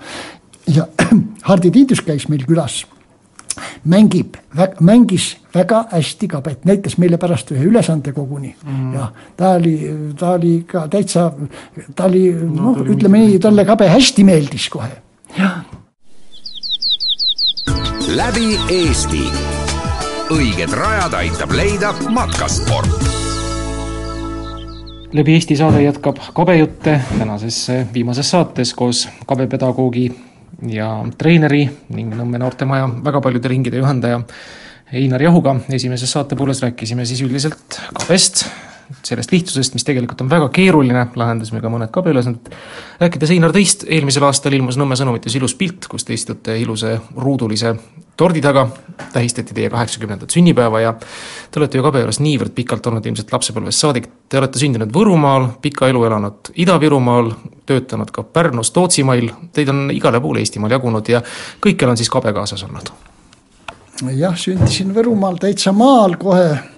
ja 0.66 0.88
Hardi 1.48 1.72
Tiidus 1.74 2.04
käis 2.06 2.28
meil 2.32 2.46
külas 2.48 2.82
mängib, 3.84 4.36
mängis 4.80 5.36
väga 5.54 5.84
hästi 5.92 6.28
kabet, 6.28 6.64
näitas 6.64 6.98
meile 6.98 7.18
pärast 7.20 7.52
ühe 7.54 7.64
ülesande 7.68 8.12
koguni 8.12 8.54
mm. 8.64 8.92
ja 8.94 9.08
ta 9.36 9.54
oli, 9.58 9.74
ta 10.18 10.34
oli 10.38 10.54
ka 10.68 10.86
täitsa, 10.90 11.30
ta 11.94 12.08
oli 12.10 12.26
no, 12.32 12.72
noh, 12.72 12.82
ütleme 12.94 13.24
nii, 13.24 13.38
talle 13.42 13.64
kabe 13.68 13.88
hästi 13.92 14.24
meeldis 14.26 14.68
kohe, 14.72 14.90
jah. 15.38 15.62
läbi 18.16 18.54
Eesti, 18.74 19.24
õiged 20.34 20.74
rajad 20.74 21.18
aitab 21.22 21.54
leida 21.54 21.94
matkasport. 22.10 23.12
Läbi 25.14 25.36
Eesti 25.38 25.54
saade 25.56 25.84
jätkab 25.84 26.18
kabejutte 26.34 26.96
tänases 27.18 27.68
viimases 27.94 28.32
saates 28.34 28.74
koos 28.74 29.06
kabepedagoogi 29.26 30.08
ja 30.70 30.90
treeneri 31.18 31.64
ning 31.94 32.14
Nõmme 32.14 32.38
noortemaja 32.38 32.88
väga 33.04 33.20
paljude 33.24 33.50
ringide 33.50 33.80
juhendaja 33.82 34.22
Einar 34.92 35.22
Jahuga. 35.22 35.56
esimeses 35.72 36.12
saatepooles 36.12 36.62
rääkisime 36.62 37.06
siis 37.06 37.22
üldiselt 37.24 37.80
kabest, 37.94 38.44
sellest 39.04 39.32
lihtsusest, 39.32 39.74
mis 39.74 39.84
tegelikult 39.84 40.20
on 40.24 40.30
väga 40.30 40.48
keeruline, 40.54 41.06
lahendasime 41.16 41.60
ka 41.62 41.72
mõned 41.72 41.92
kabeülesanded. 41.94 42.54
rääkides 43.00 43.34
Einar 43.34 43.52
teist, 43.52 43.84
eelmisel 43.88 44.24
aastal 44.28 44.56
ilmus 44.56 44.78
Nõmme 44.80 44.96
Sõnumites 44.98 45.36
ilus 45.36 45.54
pilt, 45.54 45.88
kus 45.90 46.04
te 46.04 46.14
istute 46.14 46.58
ilusa 46.60 46.98
ruudulise 47.16 47.74
tordi 48.16 48.40
taga, 48.40 48.68
tähistati 49.12 49.54
teie 49.54 49.70
kaheksakümnendat 49.70 50.30
sünnipäeva 50.30 50.80
ja 50.80 50.92
te 51.50 51.60
olete 51.60 51.78
ju 51.78 51.86
kabe 51.86 52.02
juures 52.02 52.20
niivõrd 52.22 52.54
pikalt 52.54 52.86
olnud 52.86 53.06
ilmselt 53.06 53.32
lapsepõlvest 53.34 53.82
saadik, 53.86 54.06
te 54.28 54.38
olete 54.38 54.60
sündinud 54.62 54.92
Võrumaal, 54.94 55.48
pika 55.62 55.88
elu 55.90 56.04
elanud 56.06 56.52
Ida-Virumaal, 56.54 57.32
töötanud 57.66 58.12
ka 58.14 58.22
Pärnus, 58.22 58.70
Tootsimail, 58.70 59.32
teid 59.52 59.72
on 59.72 59.88
igale 59.94 60.20
poole 60.22 60.44
Eestimaal 60.44 60.76
jagunud 60.76 61.10
ja 61.10 61.24
kõikjal 61.64 61.94
on 61.94 61.98
siis 61.98 62.12
kabe 62.12 62.32
kaasas 62.36 62.62
olnud? 62.68 62.92
jah, 64.14 64.38
sündisin 64.38 64.94
Võrumaal 64.94 65.38
täitsa 65.42 65.72
maal 65.74 66.16
kohe 66.20 66.73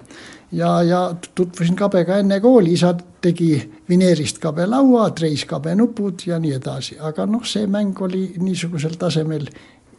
ja, 0.51 0.81
ja 0.83 1.15
tutvusin 1.35 1.75
kabega 1.75 2.17
enne 2.21 2.39
kooli, 2.39 2.73
isa 2.73 2.93
tegi 3.21 3.51
vineerist 3.89 4.39
kabelaua, 4.43 5.09
treis 5.15 5.45
kabenupud 5.45 6.27
ja 6.27 6.39
nii 6.39 6.53
edasi, 6.57 6.99
aga 6.99 7.25
noh, 7.29 7.45
see 7.45 7.67
mäng 7.71 7.97
oli 8.01 8.29
niisugusel 8.41 8.95
tasemel 8.99 9.47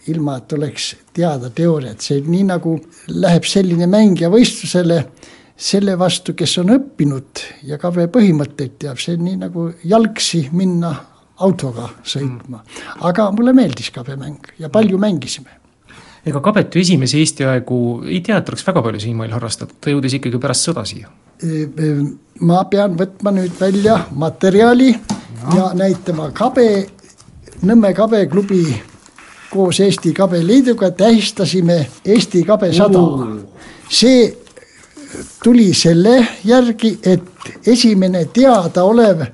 ilma, 0.09 0.39
et 0.39 0.53
oleks 0.57 0.95
teada 1.15 1.51
teooriat, 1.51 2.01
see 2.01 2.23
nii 2.25 2.47
nagu 2.49 2.79
läheb 3.13 3.45
selline 3.49 3.89
mängija 3.91 4.31
võistlusele 4.33 5.03
selle 5.59 5.97
vastu, 5.99 6.37
kes 6.39 6.55
on 6.63 6.73
õppinud 6.77 7.45
ja 7.67 7.81
kabe 7.83 8.07
põhimõtteid 8.15 8.79
teab, 8.85 9.01
see 9.03 9.19
nii 9.19 9.41
nagu 9.43 9.69
jalgsi 9.85 10.47
minna 10.55 10.95
autoga 11.45 11.89
sõitma. 12.07 12.63
aga 13.07 13.31
mulle 13.35 13.53
meeldis 13.55 13.91
kabemäng 13.95 14.55
ja 14.59 14.71
palju 14.71 14.99
mängisime 14.99 15.58
ega 16.27 16.41
Kabetu 16.41 16.79
esimesi 16.79 17.21
Eesti 17.23 17.45
aegu 17.45 18.03
ei 18.07 18.21
tea, 18.21 18.39
et 18.39 18.49
oleks 18.49 18.67
väga 18.67 18.83
palju 18.83 19.01
siinmail 19.01 19.33
harrastatud, 19.33 19.77
ta 19.81 19.93
jõudis 19.93 20.19
ikkagi 20.19 20.41
pärast 20.43 20.69
sõda 20.69 20.85
siia. 20.89 21.09
ma 22.41 22.65
pean 22.71 22.97
võtma 22.99 23.33
nüüd 23.35 23.61
välja 23.61 23.99
materjali 24.11 24.91
ja, 24.91 25.55
ja 25.55 25.73
näitama 25.75 26.31
Kabe, 26.35 26.87
Nõmme 27.59 27.91
kabeklubi 27.91 28.63
koos 29.51 29.81
Eesti 29.81 30.13
Kabeliiduga 30.15 30.91
tähistasime 30.91 31.87
Eesti 32.05 32.45
Kabe 32.47 32.73
sada. 32.73 33.01
see 33.91 34.37
tuli 35.43 35.75
selle 35.75 36.27
järgi, 36.45 36.99
et 37.03 37.67
esimene 37.67 38.25
teadaolev 38.25 39.25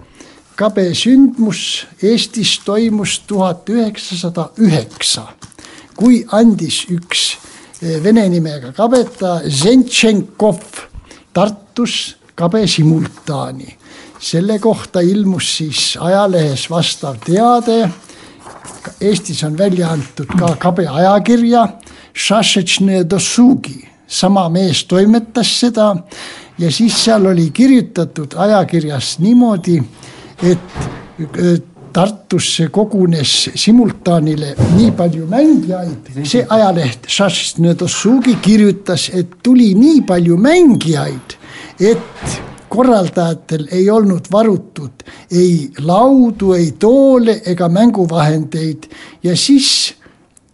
kabe 0.57 0.95
sündmus 0.95 1.87
Eestis 2.03 2.61
toimus 2.65 3.21
tuhat 3.27 3.69
üheksasada 3.69 4.51
üheksa, 4.59 5.27
kui 5.97 6.25
andis 6.33 6.85
üks 6.91 7.23
eh, 7.83 8.01
vene 8.05 8.27
nimega 8.29 8.73
kabeta 8.77 9.41
Zentšenkov 9.49 10.61
Tartus 11.35 12.17
kabe 12.35 12.67
simultaani. 12.67 13.77
selle 14.25 14.59
kohta 14.59 15.01
ilmus 15.01 15.57
siis 15.57 15.99
ajalehes 16.01 16.71
vastav 16.71 17.19
teade. 17.27 17.91
Eestis 19.01 19.43
on 19.45 19.59
välja 19.59 19.91
antud 19.93 20.31
ka 20.39 20.55
kabe 20.57 20.87
ajakirja 20.89 21.69
sama 24.07 24.49
mees 24.49 24.85
toimetas 24.85 25.61
seda 25.61 25.97
ja 26.59 26.71
siis 26.73 27.05
seal 27.05 27.27
oli 27.27 27.51
kirjutatud 27.51 28.35
ajakirjas 28.37 29.19
niimoodi, 29.19 29.83
et 30.43 31.65
Tartusse 31.95 32.69
kogunes 32.75 33.33
simultaanile 33.55 34.55
nii 34.75 34.91
palju 34.99 35.29
mängijaid, 35.31 36.09
see 36.27 36.43
ajaleht 36.51 37.07
Šašnõdossugi 37.07 38.35
kirjutas, 38.43 39.11
et 39.15 39.39
tuli 39.47 39.71
nii 39.79 40.01
palju 40.09 40.39
mängijaid, 40.43 41.37
et 41.79 42.39
korraldajatel 42.75 43.69
ei 43.71 43.87
olnud 43.95 44.27
varutud 44.33 45.05
ei 45.31 45.71
laudu, 45.79 46.53
ei 46.53 46.73
toole 46.79 47.41
ega 47.47 47.69
mänguvahendeid. 47.69 48.89
Ja 49.23 49.37
siis 49.37 49.95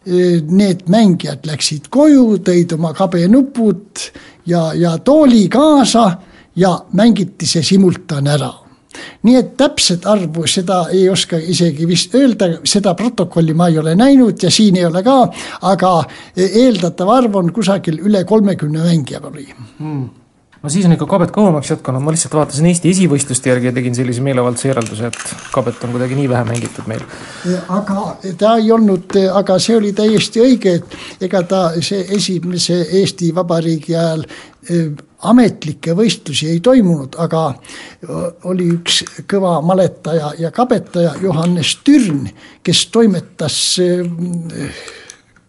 e, 0.06 0.40
need 0.48 0.86
mängijad 0.88 1.46
läksid 1.46 1.90
koju, 1.90 2.40
tõid 2.46 2.74
oma 2.76 2.92
kabenupud 2.96 4.10
ja, 4.46 4.70
ja 4.74 4.96
tooli 4.98 5.46
kaasa 5.52 6.10
ja 6.56 6.74
mängiti 6.92 7.46
see 7.46 7.62
simultaan 7.62 8.30
ära 8.30 8.52
nii 9.22 9.36
et 9.36 9.56
täpset 9.56 10.06
arvu, 10.06 10.46
seda 10.50 10.84
ei 10.92 11.08
oska 11.08 11.38
isegi 11.38 11.86
vist 11.88 12.14
öelda, 12.18 12.52
seda 12.64 12.94
protokolli 12.98 13.54
ma 13.54 13.68
ei 13.68 13.78
ole 13.78 13.94
näinud 13.98 14.42
ja 14.42 14.50
siin 14.50 14.76
ei 14.76 14.86
ole 14.86 15.02
ka, 15.06 15.18
aga 15.72 15.92
eeldatav 16.36 17.12
arv 17.16 17.36
on 17.42 17.52
kusagil 17.52 18.00
üle 18.02 18.24
kolmekümne 18.24 18.86
mängija 18.86 19.22
oli 19.24 19.46
hmm 19.78 20.19
no 20.62 20.68
siis 20.68 20.86
on 20.86 20.92
ikka 20.92 21.06
kabet 21.08 21.30
kauemaks 21.34 21.70
jätkanud, 21.70 22.02
ma 22.04 22.12
lihtsalt 22.14 22.34
vaatasin 22.36 22.68
Eesti 22.70 22.92
esivõistluste 22.94 23.50
järgi 23.50 23.70
ja 23.70 23.74
tegin 23.76 23.96
sellise 23.96 24.22
meelevaldse 24.24 24.68
järelduse, 24.68 25.10
et 25.10 25.34
kabet 25.54 25.84
on 25.84 25.94
kuidagi 25.94 26.18
nii 26.18 26.28
vähe 26.30 26.44
mängitud 26.48 26.88
meil. 26.90 27.04
aga 27.68 28.16
ta 28.38 28.56
ei 28.60 28.72
olnud, 28.72 29.16
aga 29.40 29.58
see 29.62 29.76
oli 29.78 29.92
täiesti 29.96 30.44
õige, 30.44 30.76
et 30.80 31.24
ega 31.28 31.42
ta 31.48 31.62
see 31.80 32.04
esimese 32.16 32.82
Eesti 33.00 33.32
Vabariigi 33.34 33.96
ajal 33.96 34.26
eh, 34.26 34.90
ametlikke 35.30 35.92
võistlusi 35.96 36.48
ei 36.48 36.60
toimunud, 36.64 37.16
aga 37.20 37.42
oli 38.48 38.70
üks 38.76 39.02
kõva 39.28 39.58
maletaja 39.64 40.32
ja 40.40 40.52
kabetaja 40.52 41.16
Johannes 41.20 41.76
Türn, 41.84 42.24
kes 42.64 42.86
toimetas 42.92 43.60
eh, 43.84 44.80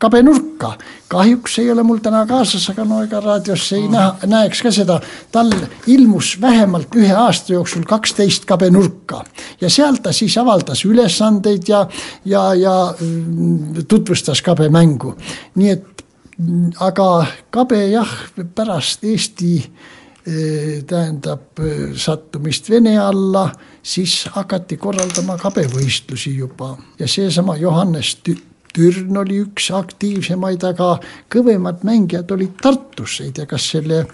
kabenurka. 0.02 0.78
kahjuks 1.08 1.60
ei 1.60 1.72
ole 1.72 1.84
mul 1.84 2.00
täna 2.02 2.24
kaasas, 2.26 2.70
aga 2.72 2.86
no 2.88 3.02
ega 3.04 3.20
raadios 3.22 3.68
ei 3.76 3.84
mm. 3.84 3.92
näha, 3.94 4.30
näeks 4.34 4.62
ka 4.66 4.72
seda. 4.74 5.00
tal 5.32 5.52
ilmus 5.88 6.34
vähemalt 6.42 6.96
ühe 6.98 7.14
aasta 7.14 7.54
jooksul 7.54 7.86
kaksteist 7.88 8.48
kabenurka 8.50 9.24
ja 9.62 9.70
seal 9.70 10.02
ta 10.02 10.14
siis 10.16 10.38
avaldas 10.42 10.86
ülesandeid 10.90 11.70
ja, 11.70 11.86
ja, 12.26 12.44
ja 12.56 12.76
mm, 12.98 13.86
tutvustas 13.88 14.42
kabemängu. 14.42 15.16
nii 15.56 15.70
et 15.70 16.06
mm, 16.38 16.72
aga 16.80 17.10
kabe 17.54 17.84
jah, 17.92 18.18
pärast 18.56 19.04
Eesti 19.06 19.56
eh, 19.62 20.84
tähendab 20.88 21.60
eh, 21.62 21.92
sattumist 21.96 22.70
Vene 22.70 22.98
alla, 23.00 23.52
siis 23.84 24.24
hakati 24.34 24.78
korraldama 24.82 25.38
kabevõistlusi 25.38 26.40
juba 26.42 26.78
ja 27.00 27.08
seesama 27.08 27.58
Johannes 27.62 28.18
Tü-. 28.26 28.51
Türn 28.74 29.18
oli 29.20 29.42
üks 29.44 29.68
aktiivsemaid, 29.76 30.64
aga 30.64 30.94
kõvemad 31.32 31.84
mängijad 31.88 32.32
olid 32.32 32.56
Tartus, 32.62 33.18
ei 33.26 33.34
tea, 33.36 33.46
kas 33.50 33.66
selle, 33.74 34.06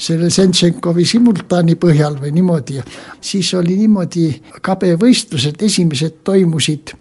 selle 0.00 0.30
Sentšenkovi 0.32 1.04
simultaani 1.04 1.76
põhjal 1.80 2.16
või 2.22 2.32
niimoodi. 2.38 2.80
siis 3.20 3.52
oli 3.54 3.76
niimoodi 3.76 4.28
kabevõistlused, 4.62 5.62
esimesed 5.62 6.22
toimusid 6.24 6.96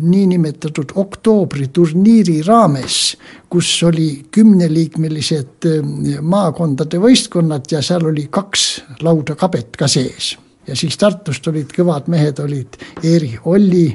niinimetatud 0.00 0.92
oktoobriturniiri 0.94 2.42
raames, 2.42 3.16
kus 3.48 3.70
oli 3.82 4.26
kümneliikmelised 4.30 5.68
eh, 5.70 6.18
maakondade 6.20 7.00
võistkonnad 7.00 7.70
ja 7.72 7.82
seal 7.82 8.04
oli 8.10 8.26
kaks 8.30 8.66
lauda 9.00 9.36
kabet 9.40 9.76
ka 9.76 9.88
sees. 9.88 10.36
ja 10.66 10.76
siis 10.76 10.96
Tartust 10.98 11.46
olid 11.46 11.72
kõvad 11.72 12.08
mehed, 12.10 12.38
olid 12.42 12.76
Eeri 13.02 13.38
Olli 13.44 13.86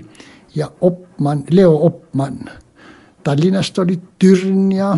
ja 0.56 0.72
Oppmann, 0.82 1.44
Leo 1.50 1.76
Oppmann. 1.86 2.50
Tallinnast 3.24 3.78
olid 3.80 4.02
Türn 4.20 4.72
ja, 4.74 4.96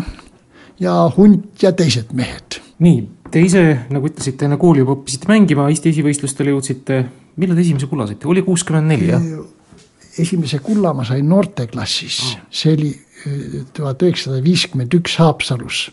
ja 0.80 0.94
Hunt 1.16 1.62
ja 1.62 1.72
teised 1.72 2.14
mehed. 2.16 2.60
nii, 2.84 3.02
te 3.30 3.42
ise, 3.44 3.62
nagu 3.94 4.08
ütlesite, 4.10 4.48
enne 4.48 4.56
kooli 4.60 4.82
juba 4.82 4.96
õppisite 4.96 5.28
mängima, 5.30 5.68
Eesti 5.70 5.92
esivõistlustele 5.92 6.50
jõudsite, 6.50 7.04
millal 7.38 7.58
te 7.58 7.62
esimese 7.62 7.86
kulla 7.90 8.08
saite, 8.08 8.26
oli 8.28 8.42
kuuskümmend 8.46 8.90
neli, 8.90 9.10
jah? 9.12 9.28
esimese 10.18 10.58
kulla 10.62 10.92
ma 10.94 11.04
sain 11.06 11.26
noorteklassis 11.28 12.20
oh., 12.22 12.42
see 12.54 12.74
oli 12.76 12.90
tuhat 13.74 14.02
üheksasada 14.04 14.42
viiskümmend 14.44 14.92
üks 14.98 15.16
Haapsalus. 15.18 15.88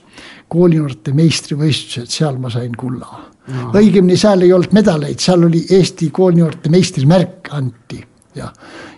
koolinoorte 0.52 1.14
meistrivõistlused, 1.16 2.12
seal 2.12 2.38
ma 2.42 2.52
sain 2.52 2.76
kulla 2.78 3.08
no.. 3.08 3.72
õigemini 3.72 4.18
seal 4.20 4.44
ei 4.46 4.54
olnud 4.54 4.74
medaleid, 4.76 5.22
seal 5.24 5.48
oli 5.48 5.64
Eesti 5.78 6.10
koolinoorte 6.14 6.70
meistrimärk 6.74 7.54
anti 7.56 8.02
ja, 8.36 8.52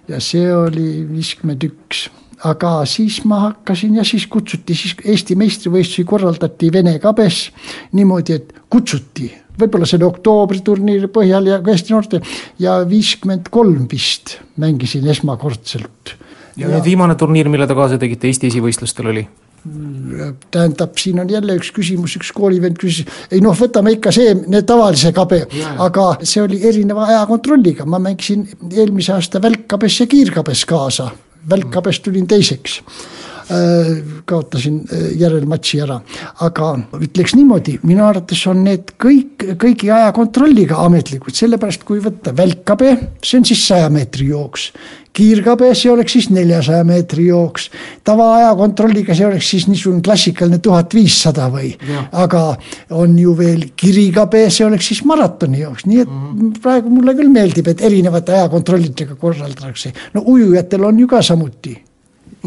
ja 0.07 0.19
see 0.23 0.49
oli 0.55 1.03
viiskümmend 1.09 1.63
üks 1.69 2.07
aga 2.43 2.71
siis 2.89 3.21
ma 3.27 3.39
hakkasin 3.47 3.95
ja 3.95 4.03
siis 4.07 4.25
kutsuti, 4.31 4.75
siis 4.75 4.95
Eesti 5.05 5.35
meistrivõistlusi 5.39 6.03
korraldati 6.07 6.71
Vene 6.73 6.97
kabes 7.03 7.45
niimoodi, 7.95 8.39
et 8.39 8.51
kutsuti, 8.71 9.29
võib-olla 9.59 9.87
selle 9.89 10.07
oktoobriturniiri 10.09 11.09
põhjal 11.13 11.47
ja 11.51 11.61
Eesti 11.61 11.95
noorte 11.95 12.21
ja 12.59 12.81
viiskümmend 12.89 13.47
kolm 13.53 13.87
vist 13.91 14.37
mängisin 14.59 15.07
esmakordselt. 15.07 16.17
ja, 16.57 16.69
ja 16.69 16.83
viimane 16.83 17.15
turniir, 17.15 17.49
mille 17.49 17.67
te 17.67 17.77
kaasa 17.77 17.97
tegite 18.01 18.27
Eesti 18.27 18.51
esivõistlustel 18.51 19.13
oli? 19.13 19.27
Tähendab, 20.51 20.97
siin 20.99 21.19
on 21.23 21.29
jälle 21.31 21.55
üks 21.55 21.71
küsimus, 21.75 22.17
üks 22.19 22.33
koolivend 22.35 22.79
küsis, 22.81 23.07
ei 23.31 23.41
noh, 23.43 23.55
võtame 23.55 23.95
ikka 23.95 24.11
see, 24.15 24.33
need 24.51 24.67
tavalise 24.67 25.13
kabe, 25.15 25.43
aga 25.83 26.07
see 26.21 26.43
oli 26.43 26.59
erineva 26.67 27.07
ajakontrolliga, 27.07 27.87
ma 27.87 28.01
mängisin 28.03 28.43
eelmise 28.71 29.15
aasta 29.15 29.41
välkkabes 29.43 30.01
ja 30.01 30.09
kiirkabes 30.11 30.65
kaasa, 30.69 31.11
välkkabes 31.49 32.03
tulin 32.03 32.27
teiseks. 32.27 32.81
Äh, 33.51 33.97
kaotasin 34.25 34.77
äh, 34.87 35.01
järelmatši 35.19 35.79
ära. 35.83 35.97
aga 36.45 36.67
ütleks 37.03 37.33
niimoodi, 37.35 37.73
minu 37.83 38.05
arvates 38.07 38.39
on 38.47 38.61
need 38.63 38.93
kõik, 39.03 39.43
kõigi 39.59 39.91
ajakontrolliga 39.91 40.77
ametlikud, 40.85 41.35
sellepärast 41.35 41.83
kui 41.83 41.99
võtta 42.03 42.31
välkkabe, 42.37 42.93
see 43.19 43.41
on 43.41 43.47
siis 43.49 43.65
saja 43.67 43.89
meetri 43.91 44.29
jooks. 44.31 44.69
Kiirkabe, 45.13 45.69
see 45.77 45.91
oleks 45.91 46.15
siis 46.17 46.29
neljasaja 46.33 46.83
meetri 46.87 47.27
jooks. 47.27 47.69
tavaaja 48.03 48.55
kontrolliga, 48.55 49.15
see 49.15 49.27
oleks 49.27 49.49
siis 49.53 49.67
niisugune 49.67 50.01
klassikaline 50.05 50.59
tuhat 50.63 50.93
viissada 50.93 51.49
või. 51.53 51.73
aga 52.11 52.43
on 52.91 53.17
ju 53.19 53.37
veel 53.37 53.69
kirikabe, 53.75 54.49
see 54.49 54.65
oleks 54.65 54.91
siis 54.93 55.03
maratoni 55.05 55.61
jooks, 55.61 55.85
nii 55.85 55.99
et 56.01 56.09
mm 56.09 56.27
-hmm. 56.27 56.59
praegu 56.61 56.89
mulle 56.89 57.15
küll 57.15 57.29
meeldib, 57.29 57.67
et 57.67 57.81
erinevate 57.81 58.33
ajakontrollidega 58.33 59.15
korraldatakse. 59.15 59.93
no 60.13 60.23
ujujatel 60.25 60.83
on 60.83 60.99
ju 60.99 61.07
ka 61.07 61.21
samuti 61.21 61.77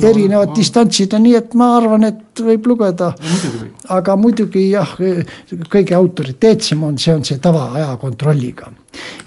erinevad 0.02 0.48
no, 0.48 0.55
distantsid 0.57 1.14
on 1.16 1.22
nii, 1.22 1.35
et 1.38 1.55
ma 1.55 1.76
arvan, 1.76 2.05
et 2.05 2.26
võib 2.44 2.66
lugeda 2.66 3.12
no,. 3.14 3.68
aga 3.96 4.16
muidugi 4.20 4.68
jah, 4.70 4.96
kõige 5.72 5.96
autoriteetsem 5.96 6.83
on, 6.83 6.99
see 6.99 7.14
on 7.14 7.25
see 7.25 7.40
tavaaja 7.42 7.94
kontrolliga 8.01 8.72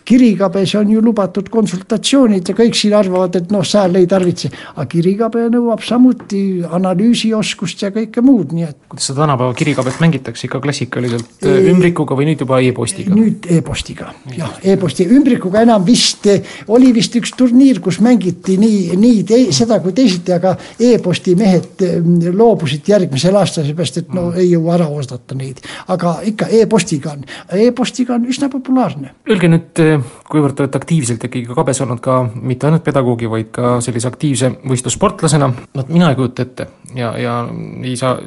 kirikabes 0.06 0.74
on 0.76 0.90
ju 0.90 1.02
lubatud 1.04 1.50
konsultatsioonid 1.54 2.50
ja 2.50 2.56
kõik 2.58 2.78
siin 2.78 2.96
arvavad, 2.98 3.36
et 3.38 3.52
noh, 3.54 3.66
seal 3.68 3.96
ei 4.00 4.08
tarvitse, 4.10 4.50
aga 4.74 4.86
kirikabe 4.90 5.46
nõuab 5.54 5.84
samuti 5.86 6.42
analüüsioskust 6.66 7.84
ja 7.86 7.92
kõike 7.94 8.24
muud, 8.26 8.56
nii 8.56 8.66
et. 8.66 8.78
kuidas 8.90 9.10
seda 9.12 9.24
tänapäeva 9.24 9.54
kirikabet 9.58 10.00
mängitakse 10.02 10.48
ikka 10.48 10.62
klassikaliselt 10.64 11.46
e 11.46 11.56
ümbrikuga 11.74 12.18
või 12.18 12.30
nüüd 12.32 12.44
juba 12.46 12.62
e-postiga? 12.66 13.14
nüüd 13.14 13.46
e-postiga 13.54 14.10
e, 14.32 14.40
jah, 14.40 14.56
e-posti, 14.74 15.06
ümbrikuga 15.14 15.64
enam 15.68 15.86
vist, 15.86 16.26
oli 16.74 16.90
vist 16.96 17.16
üks 17.20 17.36
turniir, 17.38 17.82
kus 17.84 18.02
mängiti 18.04 18.58
nii, 18.62 18.98
nii 19.00 19.22
te, 19.30 19.42
seda 19.56 19.78
kui 19.84 19.94
teisiti, 19.98 20.34
aga 20.34 20.56
e-posti 20.90 21.36
mehed 21.38 21.86
mm, 21.86 22.34
loobusid 22.40 22.90
järgmisel 23.04 23.38
aastal, 23.40 23.68
seepärast 23.68 24.02
et 24.02 24.12
no 24.14 24.30
mm. 24.30 24.42
ei 24.42 24.50
jõua 24.52 24.76
ära 24.78 24.90
oodata 24.92 25.38
neid. 25.38 25.62
aga 25.88 26.18
ikka 26.32 26.50
e-postiga 26.60 27.14
on 27.16 27.24
e-postiga 27.66 28.16
on 28.18 28.28
üsna 28.30 28.50
populaarne. 28.52 29.14
Öelge 29.30 29.52
nüüd 29.52 29.84
kuivõrd 30.30 30.58
te 30.58 30.66
olete 30.66 30.82
aktiivselt 30.82 31.24
ikkagi 31.24 31.48
ka 31.50 31.58
kabes 31.62 31.82
olnud 31.86 32.04
ka 32.04 32.20
mitte 32.36 32.70
ainult 32.70 32.86
pedagoogi, 32.86 33.30
vaid 33.30 33.50
ka 33.56 33.78
sellise 33.86 34.10
aktiivse 34.12 34.52
võistlussportlasena, 34.68 35.50
no 35.50 35.88
mina 35.90 36.12
ei 36.12 36.20
kujuta 36.20 36.46
ette 36.46 36.70
ja, 36.96 37.16
ja 37.18 37.40
ei 37.84 37.96
saa 38.00 38.18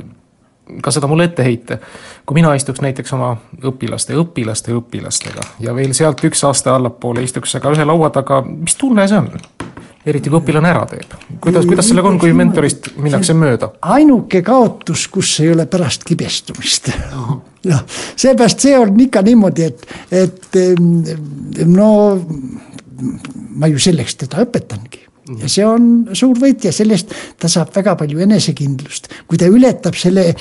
ka 0.82 0.90
seda 0.90 1.06
mulle 1.10 1.24
ette 1.24 1.44
heita. 1.44 1.78
kui 2.26 2.34
mina 2.34 2.54
istuks 2.54 2.80
näiteks 2.80 3.12
oma 3.12 3.34
õpilaste, 3.64 4.16
õpilaste, 4.18 4.74
õpilastega 4.76 5.46
ja 5.60 5.74
veel 5.74 5.94
sealt 5.94 6.24
üks 6.24 6.44
aste 6.48 6.70
allapoole 6.70 7.22
istuks 7.22 7.56
aga 7.58 7.74
ühe 7.74 7.84
laua 7.84 8.10
taga, 8.14 8.42
mis 8.42 8.76
tunne 8.78 9.08
see 9.08 9.18
on? 9.18 9.30
Eriti 10.06 10.30
kui 10.30 10.40
õpilane 10.40 10.70
ära 10.72 10.82
teeb. 10.90 11.14
kuidas, 11.42 11.66
kuidas 11.68 11.88
sellega 11.88 12.10
on, 12.10 12.18
kui 12.22 12.32
mentorist 12.36 12.90
minnakse 12.96 13.36
mööda? 13.38 13.72
ainuke 13.94 14.42
kaotus, 14.46 15.06
kus 15.12 15.34
ei 15.44 15.52
ole 15.52 15.66
pärast 15.70 16.06
kibestumist. 16.08 16.90
noh, 17.70 17.84
seepärast 18.16 18.66
see 18.66 18.74
on 18.78 18.98
ikka 19.06 19.22
niimoodi, 19.26 19.70
et, 19.70 19.86
et 20.24 20.60
no 21.68 21.88
ma 23.56 23.70
ju 23.70 23.80
selleks 23.82 24.20
teda 24.24 24.44
õpetangi 24.46 25.06
ja 25.40 25.48
see 25.48 25.64
on 25.66 25.88
suur 26.18 26.38
võit 26.38 26.64
ja 26.66 26.72
sellest 26.74 27.14
ta 27.40 27.48
saab 27.48 27.72
väga 27.74 27.96
palju 28.00 28.22
enesekindlust. 28.26 29.08
kui 29.26 29.38
ta 29.38 29.48
ületab 29.50 29.96
selle 29.98 30.32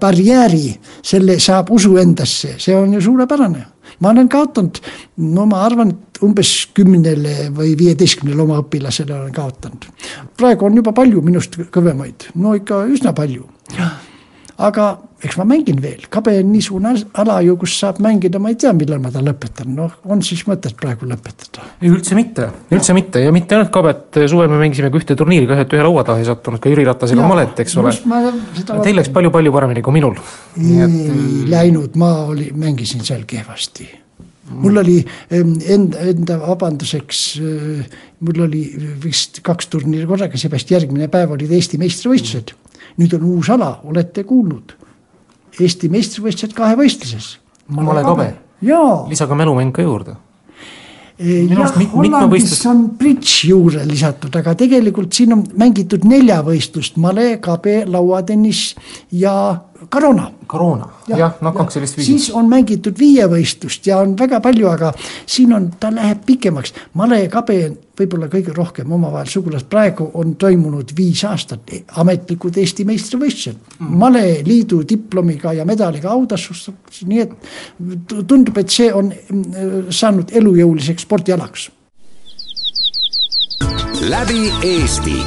barjääri, 0.00 0.72
selle 1.02 1.38
saab 1.40 1.70
usu 1.74 1.96
endasse, 2.00 2.56
see 2.58 2.76
on 2.76 2.92
ju 2.96 3.00
suurepärane 3.00 3.66
ma 4.02 4.10
olen 4.10 4.28
kaotanud, 4.30 4.80
no 5.34 5.46
ma 5.46 5.62
arvan, 5.66 5.92
et 5.92 6.20
umbes 6.24 6.50
kümnele 6.74 7.50
või 7.54 7.74
viieteistkümnele 7.78 8.44
oma 8.44 8.60
õpilasele 8.62 9.14
olen 9.14 9.34
kaotanud. 9.34 9.86
praegu 10.38 10.66
on 10.66 10.78
juba 10.80 10.94
palju 10.96 11.22
minust 11.22 11.58
kõvemaid, 11.74 12.30
no 12.34 12.54
ikka 12.58 12.84
üsna 12.90 13.12
palju. 13.16 13.46
aga 14.58 14.86
eks 15.22 15.38
ma 15.38 15.44
mängin 15.46 15.78
veel, 15.82 16.02
kabe 16.10 16.34
on 16.40 16.48
niisugune 16.50 16.92
ala 17.22 17.36
ju, 17.46 17.54
kus 17.60 17.76
saab 17.78 18.00
mängida, 18.02 18.40
ma 18.42 18.50
ei 18.50 18.56
tea, 18.58 18.72
millal 18.74 18.98
ma 19.02 19.12
ta 19.14 19.22
lõpetan, 19.22 19.70
noh, 19.76 19.94
on 20.10 20.22
siis 20.26 20.42
mõtet 20.48 20.74
praegu 20.78 21.06
lõpetada? 21.08 21.64
üldse 21.86 22.18
mitte, 22.18 22.48
üldse 22.74 22.96
mitte. 22.96 23.22
Ja 23.22 23.32
mitte 23.34 23.56
ainult 23.56 23.70
kabet, 23.74 24.18
suvel 24.30 24.50
me 24.50 24.58
mängisime 24.60 24.90
ka 24.90 24.98
ühte 24.98 25.16
turniiri, 25.18 25.46
ka 25.46 25.60
ühe 25.62 25.86
laua 25.86 26.04
taha 26.08 26.22
ei 26.22 26.26
sattunud, 26.26 26.62
ka 26.62 26.72
Jüri 26.72 26.86
Ratasega 26.88 27.26
malet, 27.28 27.62
eks 27.62 27.78
ole. 27.78 27.94
Teil 28.82 28.98
läks 28.98 29.12
palju-palju 29.14 29.54
paremini 29.54 29.84
kui 29.84 29.98
minul. 29.98 30.18
ei 30.58 30.82
et... 30.88 30.98
läinud, 31.52 31.98
ma 32.02 32.12
oli, 32.32 32.50
mängisin 32.58 33.06
seal 33.06 33.22
kehvasti. 33.28 33.88
Mul 34.52 34.82
oli 34.82 34.98
enda, 35.32 36.02
enda 36.10 36.34
vabanduseks, 36.42 37.22
mul 38.26 38.42
oli 38.48 38.66
vist 39.00 39.38
kaks 39.46 39.70
turniiri 39.72 40.08
korraga, 40.10 40.36
seepärast 40.36 40.74
järgmine 40.74 41.06
päev 41.12 41.38
olid 41.38 41.54
Eesti 41.54 41.78
meistrivõistlused. 41.80 42.56
nüüd 42.98 43.14
on 43.16 43.22
uus 43.24 43.48
ala, 43.54 43.70
olete 43.88 44.26
kuulnud 44.28 44.74
Eesti 45.60 45.88
meistrivõistlused 45.92 46.54
kahevõistluses. 46.56 47.38
malekabe. 47.68 48.34
lisaga 49.08 49.34
mälumäng 49.34 49.72
ka 49.72 49.82
juurde 49.82 50.16
jah, 51.22 51.74
Hollandis 51.92 52.54
on 52.66 52.86
bridž 52.98 53.44
juurde 53.46 53.84
lisatud, 53.86 54.34
aga 54.38 54.54
tegelikult 54.58 55.12
siin 55.14 55.34
on 55.36 55.44
mängitud 55.58 56.06
neljavõistlust, 56.08 56.96
male, 57.02 57.36
kabe, 57.42 57.82
lauatennis 57.86 58.72
ja 59.12 59.34
Corona. 59.90 60.30
Corona, 60.46 60.86
jah 61.08 61.18
ja,, 61.18 61.28
noh 61.40 61.54
kaks 61.56 61.78
sellist 61.78 61.96
viisi. 61.96 62.12
siis 62.12 62.30
on 62.36 62.48
mängitud 62.50 62.98
viievõistlust 62.98 63.86
ja 63.88 63.98
on 64.02 64.14
väga 64.18 64.40
palju, 64.44 64.68
aga 64.68 64.92
siin 65.00 65.54
on, 65.56 65.70
ta 65.80 65.90
läheb 65.94 66.24
pikemaks. 66.26 66.74
male 66.98 67.22
ja 67.22 67.30
kabe 67.32 67.58
võib-olla 67.98 68.28
kõige 68.32 68.54
rohkem 68.56 68.92
omavahel 68.92 69.28
sugulased, 69.28 69.68
praegu 69.70 70.10
on 70.20 70.34
toimunud 70.40 70.94
viis 70.96 71.24
aastat 71.28 71.72
ametlikud 72.02 72.56
Eesti 72.62 72.86
meistrivõistlused 72.88 73.78
mm.. 73.78 73.92
maleliidu 74.02 74.82
diplomiga 74.88 75.52
ja 75.56 75.66
medaliga 75.68 76.12
autassustab, 76.12 76.80
nii 77.08 77.22
et 77.24 77.36
tundub, 78.28 78.58
et 78.58 78.72
see 78.72 78.90
on 78.92 79.12
mm, 79.12 79.88
saanud 79.90 80.32
elujõuliseks 80.32 81.08
spordialaks. 81.08 81.70
läbi 84.02 84.44
Eesti 84.66 85.18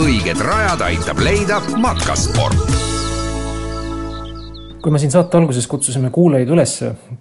õiged 0.00 0.40
rajad 0.44 0.82
aitab 0.90 1.22
leida 1.24 1.60
matkasport 1.80 2.85
kui 4.86 4.92
me 4.94 5.00
siin 5.02 5.10
saate 5.10 5.34
alguses 5.34 5.64
kutsusime 5.66 6.12
kuulajaid 6.14 6.50
üles 6.54 6.72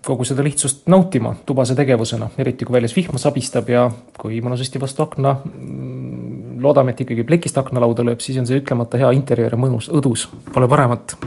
kogu 0.05 0.25
seda 0.29 0.43
lihtsust 0.45 0.83
nautima 0.93 1.31
tubase 1.49 1.73
tegevusena, 1.73 2.27
eriti 2.37 2.61
kui 2.61 2.75
väljas 2.75 2.93
vihm 2.93 3.17
sabistab 3.17 3.71
ja 3.73 3.87
kui 4.21 4.37
mõnusasti 4.45 4.77
vastu 4.83 5.01
akna 5.01 5.31
mm, 5.41 6.04
loodame, 6.61 6.95
et 6.95 7.05
ikkagi 7.05 7.25
plekist 7.27 7.57
aknalauda 7.61 8.05
lööb, 8.07 8.21
siis 8.23 8.37
on 8.41 8.47
see 8.49 8.59
ütlemata 8.61 8.99
hea 9.01 9.11
interjöör 9.17 9.55
ja 9.55 9.59
mõnus 9.59 9.89
õdus, 9.93 10.27
pole 10.53 10.69
paremat 10.71 11.17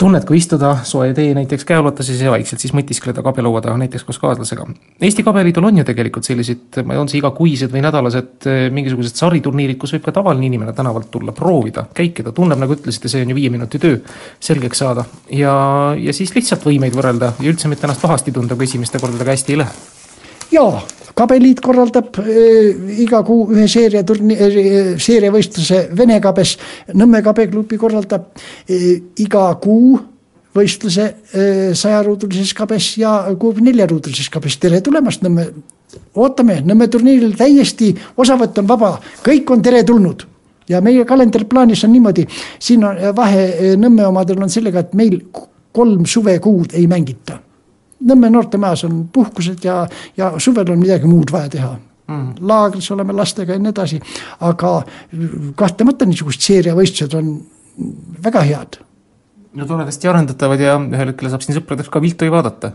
tunnet, 0.00 0.24
kui 0.24 0.38
istuda 0.40 0.72
soe 0.88 1.12
tee 1.16 1.34
näiteks 1.36 1.66
käeulatuses 1.68 2.20
ja 2.24 2.32
vaikselt 2.32 2.62
siis 2.62 2.72
mõtiskleda 2.76 3.22
kabelaua 3.24 3.60
taga 3.64 3.76
näiteks 3.80 4.06
koos 4.08 4.18
kaaslasega. 4.22 4.64
Eesti 5.00 5.24
Kabeliidul 5.26 5.68
on 5.68 5.82
ju 5.82 5.84
tegelikult 5.86 6.26
sellised, 6.26 6.80
on 6.80 7.10
see 7.10 7.20
igakuised 7.20 7.72
või 7.74 7.84
nädalased 7.84 8.48
eh, 8.48 8.62
mingisugused 8.72 9.20
sariturniirid, 9.20 9.78
kus 9.80 9.94
võib 9.96 10.08
ka 10.08 10.16
tavaline 10.16 10.48
inimene 10.48 10.74
tänavalt 10.76 11.10
tulla, 11.12 11.36
proovida, 11.36 11.84
käikida, 11.94 12.32
tunneb, 12.36 12.60
nagu 12.62 12.76
ütlesite, 12.78 13.12
see 13.12 13.26
on 13.26 13.34
ju 13.34 13.38
viie 13.38 13.52
minuti 13.52 13.82
töö, 13.82 14.00
selgeks 14.40 14.84
saada. 14.84 15.04
ja, 15.36 15.54
ja 16.00 16.16
siis 16.16 16.34
lihtsalt 16.36 16.64
võimeid 16.64 16.96
võrrelda 16.96 17.34
ja 17.38 17.52
üldse 17.52 17.68
mitte 17.68 17.88
ennast 17.88 18.04
pahasti 18.04 18.32
tunda, 18.32 18.56
kui 18.56 18.70
esimeste 18.70 19.02
kordadega 19.02 19.36
hästi 19.36 19.58
ei 19.58 19.64
lähe 19.64 19.99
jaa, 20.50 20.80
kabeliit 21.14 21.60
korraldab 21.64 22.18
äh, 22.22 22.70
iga 23.04 23.22
kuu 23.26 23.48
ühe 23.54 23.66
seeria 23.70 24.02
turni- 24.06 24.38
äh,, 24.38 24.92
seeriavõistluse 25.00 25.88
Vene 25.96 26.20
kabes. 26.22 26.56
Nõmme 26.94 27.22
kabeklubi 27.24 27.78
korraldab 27.80 28.30
äh, 28.34 28.86
iga 29.22 29.48
kuu 29.62 29.98
võistluse 30.50 31.04
sajaruudulises 31.78 32.56
kabes 32.58 32.96
ja 32.98 33.12
kuuekümne 33.38 33.70
neljaruudulises 33.70 34.26
kabes, 34.34 34.56
tere 34.58 34.80
tulemast 34.82 35.22
Nõmme. 35.22 35.44
ootame 36.18 36.56
Nõmme 36.66 36.88
turniiril 36.90 37.36
täiesti, 37.38 37.92
osavõtt 38.18 38.58
on 38.58 38.66
vaba, 38.66 38.96
kõik 39.22 39.52
on 39.54 39.62
teretulnud 39.62 40.24
ja 40.68 40.80
meie 40.82 41.04
kalenderplaanis 41.06 41.84
on 41.86 41.92
niimoodi, 41.92 42.26
siin 42.58 42.82
on 42.84 42.98
vahe 43.14 43.76
Nõmme 43.78 44.08
omadel 44.08 44.42
on 44.42 44.50
sellega, 44.50 44.82
et 44.82 44.98
meil 44.98 45.20
kolm 45.70 46.02
suvekuud 46.06 46.74
ei 46.74 46.90
mängita 46.90 47.38
Nõmme 48.00 48.30
noortemajas 48.32 48.86
on 48.88 49.02
puhkused 49.12 49.64
ja, 49.64 49.82
ja 50.16 50.32
suvel 50.40 50.70
on 50.72 50.80
midagi 50.80 51.08
muud 51.08 51.32
vaja 51.32 51.50
teha. 51.52 51.70
Mm.. 52.10 52.30
laagris 52.42 52.88
oleme 52.90 53.14
lastega 53.14 53.54
ja 53.54 53.62
nii 53.62 53.70
edasi, 53.70 54.00
aga 54.42 54.70
kahtlemata 55.54 56.08
niisugused 56.10 56.42
seeriavõistlused 56.42 57.12
on 57.14 57.28
väga 58.24 58.42
head. 58.48 58.80
no 59.54 59.66
toredasti 59.66 60.08
arendatavad 60.10 60.60
ja 60.62 60.74
ühel 60.80 61.12
hetkel 61.12 61.30
saab 61.30 61.44
siin 61.44 61.58
sõpradeks 61.60 61.90
ka 61.92 62.02
viltu 62.02 62.26
vaadata 62.34 62.72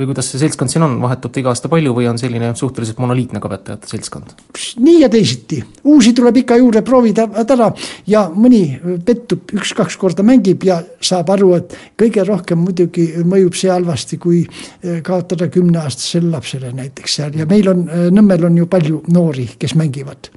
või 0.00 0.08
kuidas 0.08 0.30
see 0.32 0.40
seltskond 0.40 0.72
siin 0.72 0.84
on, 0.86 0.96
vahetub 1.02 1.32
ta 1.32 1.42
iga 1.42 1.52
aasta 1.52 1.68
palju 1.72 1.92
või 1.96 2.08
on 2.08 2.18
selline 2.20 2.54
suhteliselt 2.56 3.00
monoliitne 3.02 3.40
kabetajate 3.42 3.90
seltskond? 3.90 4.32
nii 4.80 5.00
ja 5.02 5.10
teisiti, 5.12 5.60
uusi 5.92 6.12
tuleb 6.16 6.40
ikka 6.40 6.56
juurde 6.60 6.82
proovida 6.86 7.26
ära. 7.42 7.70
Ja 8.08 8.24
mõni 8.32 8.62
pettub 9.04 9.52
üks-kaks 9.56 9.98
korda 10.00 10.24
mängib 10.26 10.64
ja 10.64 10.80
saab 11.04 11.32
aru, 11.34 11.52
et 11.58 11.76
kõige 12.00 12.24
rohkem 12.26 12.62
muidugi 12.64 13.06
mõjub 13.26 13.58
see 13.58 13.72
halvasti, 13.72 14.18
kui 14.22 14.42
eh, 14.46 15.00
kaotada 15.06 15.50
kümneaastasele 15.52 16.32
lapsele 16.32 16.72
näiteks 16.76 17.20
seal. 17.20 17.36
Ja 17.38 17.48
meil 17.50 17.68
on, 17.70 17.86
eh, 17.88 18.08
Nõmmel 18.10 18.44
on 18.48 18.56
ju 18.58 18.66
palju 18.70 19.04
noori, 19.14 19.46
kes 19.58 19.76
mängivad. 19.78 20.30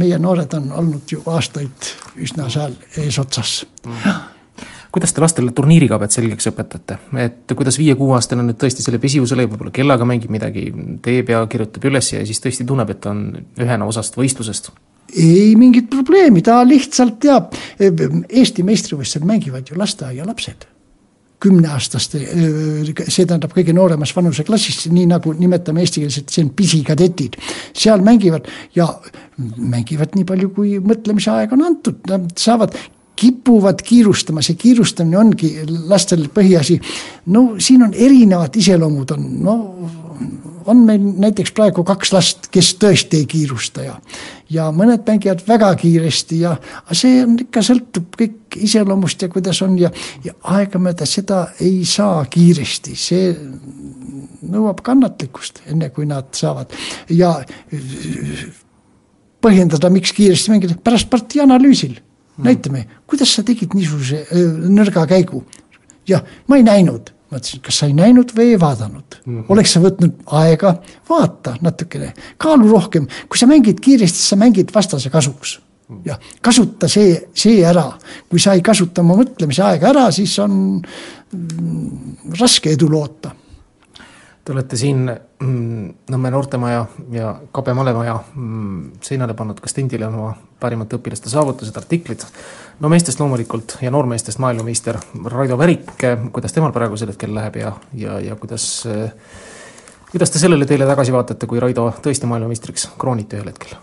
Meie 0.00 0.18
noored 0.22 0.52
on 0.54 0.72
olnud 0.82 1.12
ju 1.12 1.22
aastaid 1.30 1.94
üsna 2.22 2.50
seal 2.50 2.76
eesotsas. 2.98 3.64
Mm 3.86 4.29
kuidas 4.92 5.14
te 5.14 5.22
lastele 5.22 5.54
turniirikabet 5.56 6.14
selgeks 6.14 6.50
õpetate, 6.50 6.98
et 7.22 7.54
kuidas 7.56 7.78
viie-kuueaastane 7.80 8.44
nüüd 8.46 8.58
tõesti 8.60 8.84
selle 8.84 9.00
pesivusele 9.02 9.46
võib-olla 9.46 9.74
kellaga 9.74 10.08
mängib 10.08 10.32
midagi, 10.34 10.68
teeb 11.04 11.30
ja 11.34 11.44
kirjutab 11.50 11.86
üles 11.90 12.12
ja 12.12 12.24
siis 12.26 12.42
tõesti 12.42 12.66
tunneb, 12.68 12.90
et 12.94 13.06
on 13.10 13.28
ühena 13.60 13.88
osast 13.90 14.18
võistlusest? 14.18 14.72
ei 15.10 15.56
mingit 15.58 15.88
probleemi, 15.90 16.38
ta 16.46 16.60
lihtsalt 16.62 17.16
teab, 17.22 17.56
Eesti 17.80 18.62
meistrivõistlused 18.62 19.26
mängivad 19.26 19.66
ju 19.66 19.78
lasteaialapsed 19.78 20.68
kümneaastaste, 21.40 22.20
see 23.08 23.24
tähendab 23.24 23.54
kõige 23.56 23.72
nooremas 23.76 24.12
vanuseklassis, 24.16 24.84
nii 24.92 25.06
nagu 25.08 25.32
nimetame 25.36 25.84
eestikeelselt, 25.84 26.28
see 26.32 26.44
on 26.44 26.50
pisikadetid. 26.56 27.38
seal 27.72 28.04
mängivad 28.04 28.48
ja 28.76 28.90
mängivad 29.56 30.16
nii 30.18 30.26
palju, 30.28 30.50
kui 30.56 30.74
mõtlemise 30.84 31.32
aeg 31.32 31.54
on 31.56 31.64
antud, 31.64 32.02
nad 32.10 32.28
saavad 32.40 32.76
kipuvad 33.20 33.82
kiirustama, 33.84 34.42
see 34.44 34.56
kiirustamine 34.60 35.18
ongi 35.20 35.50
lastel 35.90 36.26
põhiasi. 36.34 36.78
no 37.34 37.56
siin 37.60 37.82
on 37.84 37.94
erinevad 37.94 38.56
iseloomud 38.56 39.16
on, 39.16 39.26
no 39.44 39.56
on 40.70 40.84
meil 40.86 41.02
näiteks 41.24 41.52
praegu 41.56 41.84
kaks 41.86 42.12
last, 42.12 42.48
kes 42.52 42.74
tõesti 42.80 43.22
ei 43.22 43.28
kiirusta 43.28 43.84
ja, 43.84 43.94
ja 44.52 44.68
mõned 44.74 45.04
mängivad 45.06 45.42
väga 45.48 45.70
kiiresti 45.80 46.40
ja 46.44 46.54
see 46.92 47.22
on 47.24 47.38
ikka, 47.44 47.62
sõltub 47.64 48.16
kõik 48.18 48.60
iseloomust 48.68 49.22
ja 49.24 49.30
kuidas 49.32 49.62
on 49.66 49.78
ja, 49.80 49.90
ja 50.24 50.36
aegamööda 50.56 51.08
seda 51.08 51.46
ei 51.60 51.84
saa 51.88 52.24
kiiresti, 52.30 52.96
see 52.96 53.32
nõuab 54.50 54.82
kannatlikkust, 54.84 55.62
enne 55.70 55.90
kui 55.94 56.08
nad 56.08 56.30
saavad 56.36 56.72
ja 57.12 57.34
põhjendada, 59.44 59.90
miks 59.92 60.12
kiiresti 60.16 60.52
mängida, 60.52 60.76
pärast 60.84 61.10
partii 61.12 61.44
analüüsil. 61.44 61.98
Näitame, 62.44 62.84
kuidas 63.10 63.34
sa 63.36 63.44
tegid 63.46 63.74
niisuguse 63.76 64.24
nõrga 64.68 65.06
käigu. 65.10 65.44
jah, 66.08 66.22
ma 66.48 66.58
ei 66.58 66.64
näinud, 66.66 67.10
ma 67.30 67.38
ütlesin, 67.38 67.62
kas 67.62 67.80
sa 67.82 67.86
ei 67.86 67.94
näinud 67.94 68.32
või 68.36 68.54
ei 68.54 68.60
vaadanud? 68.60 69.18
Mm. 69.24 69.32
-hmm. 69.32 69.44
oleks 69.48 69.72
sa 69.76 69.80
võtnud 69.80 70.22
aega, 70.40 70.74
vaata 71.08 71.56
natukene, 71.60 72.14
kaalu 72.38 72.70
rohkem, 72.70 73.06
kui 73.28 73.38
sa 73.38 73.46
mängid 73.46 73.80
kiiresti, 73.80 74.18
sa 74.18 74.36
mängid 74.36 74.74
vastase 74.74 75.10
kasuks. 75.10 75.60
Jah, 76.06 76.20
kasuta 76.40 76.86
see, 76.88 77.16
see 77.34 77.64
ära, 77.66 77.88
kui 78.30 78.38
sa 78.38 78.54
ei 78.54 78.62
kasuta 78.62 79.02
oma 79.02 79.16
mõtlemise 79.18 79.62
aega 79.66 79.88
ära, 79.90 80.04
siis 80.14 80.36
on 80.38 80.52
mm, 80.78 82.34
raske 82.38 82.70
edu 82.70 82.86
loota 82.90 83.34
Te 84.50 84.54
olete 84.56 84.74
siin 84.74 85.04
mm, 85.06 85.90
Nõmme 86.10 86.30
noortemaja 86.34 86.80
ja 87.14 87.26
Kabe 87.54 87.70
malemaja 87.78 88.16
mm, 88.34 88.96
seinale 89.06 89.36
pannud 89.38 89.60
ka 89.62 89.70
stendile 89.70 90.08
oma 90.08 90.32
parimate 90.58 90.98
õpilaste 90.98 91.30
saavutused, 91.30 91.76
artiklid. 91.78 92.24
no 92.82 92.90
meestest 92.90 93.22
loomulikult 93.22 93.76
ja 93.78 93.92
noormeestest 93.94 94.42
maailmameister 94.42 94.98
Raido 95.30 95.58
Värik, 95.60 95.92
kuidas 96.34 96.56
temal 96.56 96.74
praegusel 96.74 97.12
hetkel 97.12 97.30
läheb 97.36 97.60
ja, 97.60 97.70
ja, 97.94 98.18
ja 98.24 98.34
kuidas, 98.40 98.66
kuidas 100.10 100.34
te 100.34 100.42
sellele 100.42 100.66
teele 100.66 100.90
tagasi 100.90 101.14
vaatate, 101.14 101.46
kui 101.46 101.62
Raido 101.62 101.86
tõesti 102.02 102.26
maailmameistriks 102.26 102.88
krooniti 102.98 103.38
ühel 103.38 103.52
hetkel? 103.52 103.78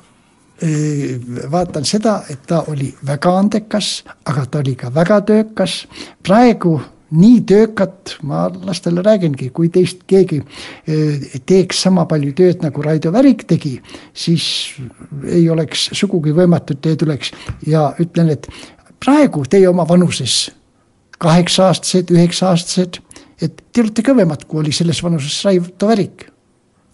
vaatan 1.56 1.88
seda, 1.88 2.18
et 2.28 2.44
ta 2.50 2.66
oli 2.68 2.92
väga 3.08 3.38
andekas, 3.40 4.02
aga 4.28 4.44
ta 4.52 4.60
oli 4.60 4.76
ka 4.76 4.92
väga 4.92 5.22
töökas, 5.32 5.80
praegu 6.28 6.76
nii 7.12 7.42
töökat, 7.48 8.18
ma 8.28 8.48
lastele 8.52 9.02
räägingi, 9.06 9.50
kui 9.56 9.70
teist 9.74 10.04
keegi 10.10 10.42
eh, 10.42 11.40
teeks 11.48 11.82
sama 11.88 12.06
palju 12.10 12.34
tööd, 12.38 12.62
nagu 12.66 12.84
Raido 12.84 13.12
Värik 13.16 13.46
tegi, 13.48 13.78
siis 14.14 14.48
ei 15.24 15.46
oleks 15.50 15.90
sugugi 15.98 16.36
võimatu, 16.36 16.76
et 16.76 16.84
teie 16.84 17.00
tuleks 17.00 17.32
ja 17.68 17.90
ütlen, 18.04 18.34
et 18.36 18.50
praegu 19.04 19.46
teie 19.50 19.70
oma 19.70 19.88
vanuses, 19.88 20.48
kaheksa-aastased, 21.24 22.12
üheksa-aastased, 22.14 23.02
et 23.42 23.62
te 23.72 23.84
olete 23.84 24.04
kõvemad, 24.06 24.44
kui 24.50 24.66
oli 24.66 24.76
selles 24.76 25.02
vanuses 25.04 25.40
Raido 25.46 25.90
Värik. 25.90 26.30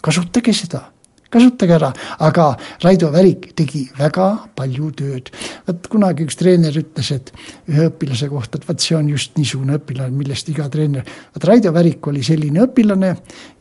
kasutage 0.03 0.53
seda 0.53 0.89
kasutage 1.33 1.75
ära, 1.77 1.91
aga 2.23 2.47
Raido 2.83 3.09
Värik 3.13 3.49
tegi 3.57 3.83
väga 3.97 4.27
palju 4.57 4.91
tööd. 4.97 5.31
vot 5.67 5.87
kunagi 5.91 6.27
üks 6.27 6.37
treener 6.39 6.75
ütles, 6.79 7.11
et 7.15 7.31
ühe 7.69 7.87
õpilase 7.89 8.29
kohta, 8.31 8.59
et 8.59 8.67
vot 8.67 8.83
see 8.83 8.97
on 8.97 9.09
just 9.09 9.37
niisugune 9.37 9.77
õpilane, 9.79 10.13
millest 10.15 10.49
iga 10.53 10.67
treener, 10.73 11.07
vot 11.35 11.47
Raido 11.49 11.73
Värik 11.75 12.07
oli 12.07 12.23
selline 12.23 12.65
õpilane, 12.67 13.15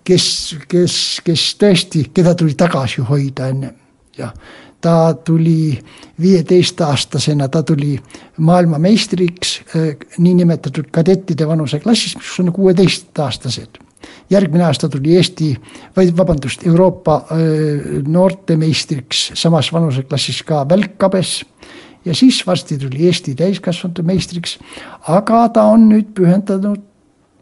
kes, 0.04 0.26
kes, 0.68 0.98
kes 1.24 1.46
tõesti, 1.60 2.08
keda 2.14 2.36
tuli 2.38 2.58
tagasi 2.58 3.04
hoida 3.08 3.48
enne, 3.52 3.72
jah 4.18 4.34
ta 4.82 5.14
tuli 5.14 5.78
viieteistaastasena, 6.20 7.46
ta 7.48 7.62
tuli 7.62 7.94
maailmameistriks 8.42 9.52
eh, 9.76 9.92
niinimetatud 10.18 10.90
kadettide 10.90 11.46
vanuseklassis, 11.46 12.16
mis 12.18 12.32
on 12.42 12.50
kuueteistaastased 12.52 13.78
järgmine 14.32 14.64
aasta 14.66 14.88
tuli 14.88 15.16
Eesti, 15.16 15.52
vaid 15.96 16.16
vabandust, 16.16 16.66
Euroopa 16.66 17.20
noortemeistriks 18.08 19.30
samas 19.38 19.72
vanuseklassis 19.72 20.42
ka 20.48 20.64
välkkabes. 20.68 21.42
Ja 22.04 22.14
siis 22.18 22.40
varsti 22.46 22.78
tuli 22.78 23.06
Eesti 23.06 23.34
täiskasvanute 23.38 24.02
meistriks, 24.02 24.56
aga 25.08 25.44
ta 25.54 25.68
on 25.70 25.86
nüüd 25.92 26.10
pühendanud, 26.16 26.82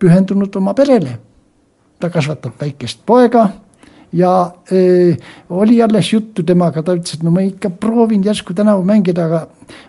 pühendunud 0.00 0.60
oma 0.60 0.76
perele. 0.76 1.18
ta 2.00 2.08
kasvatab 2.08 2.54
väikest 2.56 3.02
poega 3.06 3.42
ja 4.12 4.52
öö, 4.72 5.14
oli 5.50 5.82
alles 5.82 6.12
juttu 6.12 6.42
temaga, 6.42 6.82
ta 6.82 6.94
ütles, 6.96 7.18
et 7.18 7.22
no 7.22 7.30
ma 7.30 7.42
ikka 7.44 7.70
proovin 7.70 8.24
järsku 8.24 8.54
tänavu 8.56 8.84
mängida, 8.88 9.26
aga 9.26 9.42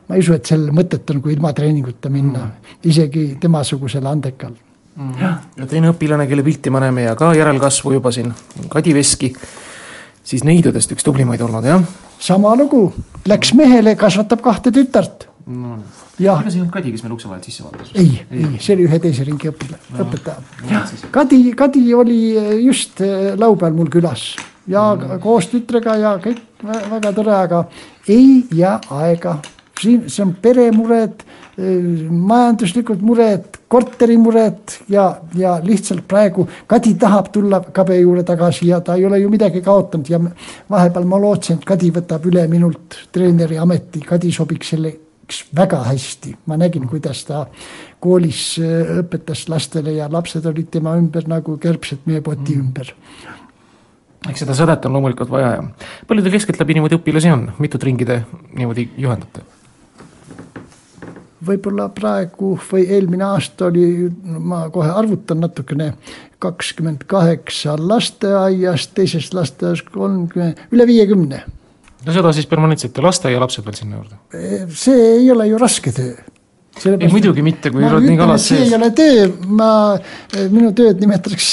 ma 0.10 0.16
ei 0.16 0.20
usu, 0.20 0.34
et 0.36 0.46
sel 0.46 0.68
mõtet 0.76 1.08
on, 1.08 1.22
kui 1.22 1.32
ilma 1.34 1.54
treeninguta 1.56 2.12
minna, 2.12 2.50
isegi 2.84 3.38
temasugusel 3.40 4.12
andekal 4.12 4.52
mm.. 4.96 5.34
ja 5.58 5.68
teine 5.70 5.92
õpilane, 5.94 6.28
kelle 6.30 6.46
pilti 6.46 6.74
me 6.74 6.84
näeme 6.84 7.08
ja 7.08 7.16
ka 7.20 7.34
järelkasvu 7.38 7.98
juba 7.98 8.14
siin, 8.16 8.32
Kadi 8.72 8.94
Veski, 8.98 9.34
siis 10.24 10.46
neidudest 10.48 10.94
üks 10.96 11.06
tublimaid 11.08 11.42
olnud, 11.46 11.68
jah? 11.68 11.84
sama 12.22 12.54
lugu, 12.58 12.88
läks 13.28 13.54
mehele, 13.58 13.96
kasvatab 14.00 14.44
kahte 14.46 14.74
tütart 14.76 15.28
no.. 15.48 15.80
ega 16.20 16.38
see 16.46 16.60
ei 16.60 16.62
olnud 16.62 16.74
Kadi, 16.76 16.94
kes 16.94 17.04
meil 17.06 17.18
ukse 17.18 17.30
vahelt 17.32 17.50
sisse 17.50 17.66
vaatas? 17.66 17.92
ei, 17.96 18.22
ei, 18.30 18.46
ei., 18.46 18.62
see 18.62 18.78
oli 18.78 18.88
ühe 18.90 19.02
teise 19.04 19.26
ringi 19.28 19.52
õpilane 19.52 19.98
no,, 19.98 20.06
õpetaja. 20.06 21.10
Kadi, 21.12 21.44
Kadi 21.58 21.84
oli 21.98 22.22
just 22.62 23.02
äh, 23.06 23.34
laupäeval 23.40 23.78
mul 23.78 23.92
külas 23.94 24.32
ja 24.70 24.92
mm. 24.96 25.20
koos 25.24 25.50
tütrega 25.52 25.96
ja 26.00 26.14
kõik 26.22 26.42
väga 26.62 27.14
tore, 27.16 27.34
aga 27.36 27.64
ei 28.08 28.44
jää 28.54 28.78
aega. 29.02 29.40
Siin, 29.82 30.06
see 30.10 30.24
on 30.26 30.36
peremured 30.42 31.24
majanduslikud 31.58 33.02
mured, 33.04 33.60
korterimured 33.68 34.78
ja, 34.90 35.06
ja 35.36 35.58
lihtsalt 35.64 36.06
praegu 36.08 36.48
Kadi 36.68 36.94
tahab 37.00 37.32
tulla 37.34 37.60
Kabe 37.74 37.98
juurde 38.00 38.24
tagasi 38.24 38.70
ja 38.70 38.80
ta 38.82 38.96
ei 38.96 39.06
ole 39.06 39.20
ju 39.20 39.30
midagi 39.30 39.62
kaotanud 39.62 40.10
ja 40.10 40.20
vahepeal 40.70 41.06
ma 41.06 41.20
lootsin, 41.22 41.60
et 41.60 41.68
Kadi 41.68 41.92
võtab 41.92 42.26
üle 42.32 42.48
minult 42.52 42.98
treeneri 43.12 43.60
ameti, 43.60 44.02
Kadi 44.08 44.32
sobiks 44.32 44.74
selleks 44.74 45.44
väga 45.56 45.84
hästi, 45.90 46.36
ma 46.48 46.58
nägin, 46.60 46.88
kuidas 46.90 47.26
ta 47.28 47.46
koolis 48.02 48.56
õpetas 49.04 49.46
lastele 49.52 49.98
ja 50.00 50.10
lapsed 50.12 50.46
olid 50.48 50.72
tema 50.72 50.96
ümber 51.00 51.28
nagu 51.30 51.58
kärbsed 51.62 52.08
meie 52.10 52.24
poti 52.26 52.56
mm. 52.56 52.66
ümber 52.66 52.96
eks 54.30 54.44
seda 54.44 54.54
sädet 54.54 54.86
on 54.86 54.94
loomulikult 54.94 55.32
vaja 55.34 55.56
ja 55.56 55.64
palju 56.08 56.22
teil 56.22 56.36
keskeltläbi 56.36 56.78
niimoodi 56.78 57.00
õpilasi 57.00 57.32
on, 57.34 57.48
mitut 57.60 57.84
ringi 57.84 58.06
te 58.06 58.22
niimoodi 58.54 58.92
juhendate? 59.02 59.44
Võib-olla 61.46 61.88
praegu 61.94 62.54
või 62.72 62.86
eelmine 62.90 63.26
aasta 63.26 63.70
oli, 63.70 64.10
ma 64.40 64.64
kohe 64.74 64.92
arvutan 64.94 65.42
natukene, 65.44 65.94
kakskümmend 66.42 67.06
kaheksa 67.10 67.78
lasteaias, 67.80 68.88
teisest 68.96 69.36
lasteaias 69.38 69.84
kolmkümmend, 69.92 70.62
üle 70.74 70.88
viiekümne. 70.90 71.44
no 72.06 72.14
seda 72.14 72.34
siis 72.34 72.50
permanentselt 72.50 72.98
ja 72.98 73.08
lasteaialapsed 73.08 73.66
veel 73.66 73.80
sinna 73.80 74.02
juurde? 74.02 74.22
see 74.76 75.10
ei 75.18 75.32
ole 75.32 75.48
ju 75.52 75.62
raske 75.62 75.94
töö 75.96 76.16
ei 76.80 77.10
muidugi 77.12 77.44
mitte, 77.46 77.70
kui 77.74 77.84
oled 77.86 78.06
nii 78.08 78.18
kalas 78.20 78.46
sees. 78.48 78.62
see 78.64 78.70
ei 78.70 78.76
ole 78.78 78.90
töö, 78.96 79.26
ma, 79.60 79.68
minu 80.54 80.72
tööd 80.78 81.02
nimetaks, 81.04 81.50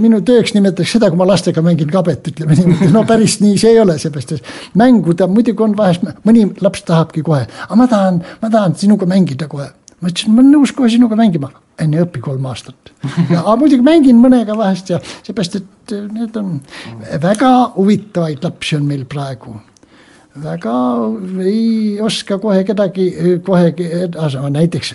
minu 0.00 0.20
tööks 0.26 0.52
nimetaks 0.56 0.94
seda, 0.96 1.08
kui 1.10 1.18
ma 1.20 1.26
lastega 1.30 1.64
mängin 1.64 1.90
kabet, 1.90 2.28
ütleme 2.32 2.58
niimoodi, 2.58 2.90
no 2.94 3.02
päris 3.08 3.38
nii 3.42 3.56
see 3.60 3.72
ei 3.74 3.80
ole, 3.82 3.96
seepärast 4.02 4.36
et 4.36 4.76
mänguda 4.78 5.28
muidugi 5.30 5.64
on 5.64 5.74
vahest, 5.78 6.04
mõni 6.28 6.46
laps 6.62 6.84
tahabki 6.88 7.24
kohe, 7.26 7.46
aga 7.66 7.80
ma 7.80 7.88
tahan, 7.90 8.20
ma 8.42 8.52
tahan 8.52 8.76
sinuga 8.80 9.08
mängida 9.10 9.48
kohe. 9.50 9.70
ma 10.00 10.12
ütlesin, 10.12 10.36
ma 10.36 10.44
olen 10.44 10.54
nõus 10.54 10.74
kohe 10.76 10.92
sinuga 10.92 11.16
mängima, 11.18 11.50
enne 11.80 12.04
õpi 12.04 12.22
kolm 12.24 12.46
aastat. 12.52 12.92
aga 13.30 13.56
muidugi 13.60 13.84
mängin 13.86 14.20
mõnega 14.20 14.56
vahest 14.60 14.92
ja 14.92 15.00
seepärast, 15.22 15.56
et 15.56 15.96
need 16.12 16.36
on 16.36 16.60
väga 17.24 17.50
huvitavaid 17.80 18.44
lapsi 18.44 18.76
on 18.76 18.86
meil 18.92 19.08
praegu 19.08 19.56
väga 20.42 20.74
ei 21.44 22.00
oska 22.00 22.38
kohe 22.38 22.64
kedagi 22.64 23.10
kohe 23.44 23.72
edasi, 24.04 24.42
näiteks 24.50 24.94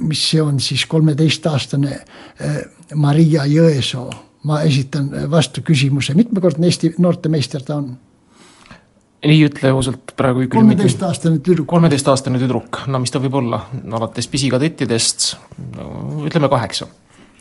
mis 0.00 0.22
see 0.30 0.42
on 0.42 0.60
siis 0.62 0.84
kolmeteistaastane 0.86 1.98
Maria 2.94 3.44
Jõesoo, 3.50 4.06
ma 4.46 4.60
esitan 4.62 5.10
vastu 5.30 5.64
küsimuse, 5.66 6.14
mitmekordne 6.14 6.68
Eesti 6.70 6.94
noortemeister 7.02 7.64
ta 7.66 7.80
on? 7.82 7.92
ei 9.22 9.38
ütle 9.46 9.70
ausalt 9.70 10.14
praegu 10.18 10.48
kolmeteistaastane 10.50 11.38
tüdruk. 11.38 11.66
kolmeteistaastane 11.70 12.40
tüdruk, 12.42 12.82
no 12.90 12.98
mis 13.02 13.12
ta 13.14 13.20
võib 13.22 13.36
olla, 13.38 13.64
alates 13.98 14.26
pisikadettidest, 14.30 15.28
no 15.76 16.24
ütleme 16.26 16.50
kaheksa 16.50 16.88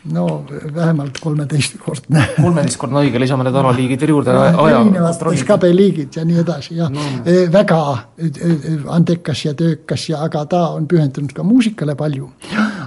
no 0.10 0.46
vähemalt 0.76 1.20
kolmeteistkordne. 1.22 2.24
kolmeteistkordne 2.42 3.04
õige, 3.06 3.20
lisame 3.22 3.46
need 3.46 3.58
alaliigid 3.62 4.02
veel 4.02 4.14
juurde 4.16 4.34
no,. 4.34 4.68
erinevad 4.68 5.44
kabeliigid 5.48 6.18
ja 6.18 6.26
nii 6.26 6.40
edasi 6.42 6.78
ja 6.80 6.90
no. 6.90 7.04
E, 7.26 7.46
väga 7.54 7.82
e, 8.18 8.30
e, 8.30 8.78
andekas 8.96 9.46
ja 9.46 9.54
töökas 9.58 10.08
ja, 10.10 10.24
aga 10.26 10.46
ta 10.50 10.64
on 10.76 10.88
pühendunud 10.90 11.34
ka 11.38 11.46
muusikale 11.46 11.96
palju. 12.00 12.32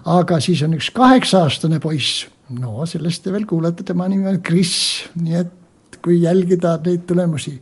aga 0.05 0.41
siis 0.43 0.63
on 0.67 0.75
üks 0.79 0.91
kaheksa-aastane 0.95 1.79
poiss, 1.83 2.27
no 2.59 2.87
sellest 2.87 3.23
te 3.25 3.35
veel 3.35 3.47
kuulete, 3.47 3.87
tema 3.87 4.09
nimi 4.11 4.29
on 4.31 4.41
Kris, 4.43 4.75
nii 5.21 5.39
et 5.45 6.01
kui 6.05 6.19
jälgida 6.21 6.75
neid 6.85 7.07
tulemusi, 7.09 7.55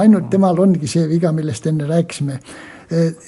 ainult 0.00 0.32
temal 0.32 0.56
ongi 0.58 0.88
see 0.90 1.04
viga, 1.10 1.30
millest 1.32 1.68
enne 1.68 1.86
rääkisime 1.86 2.40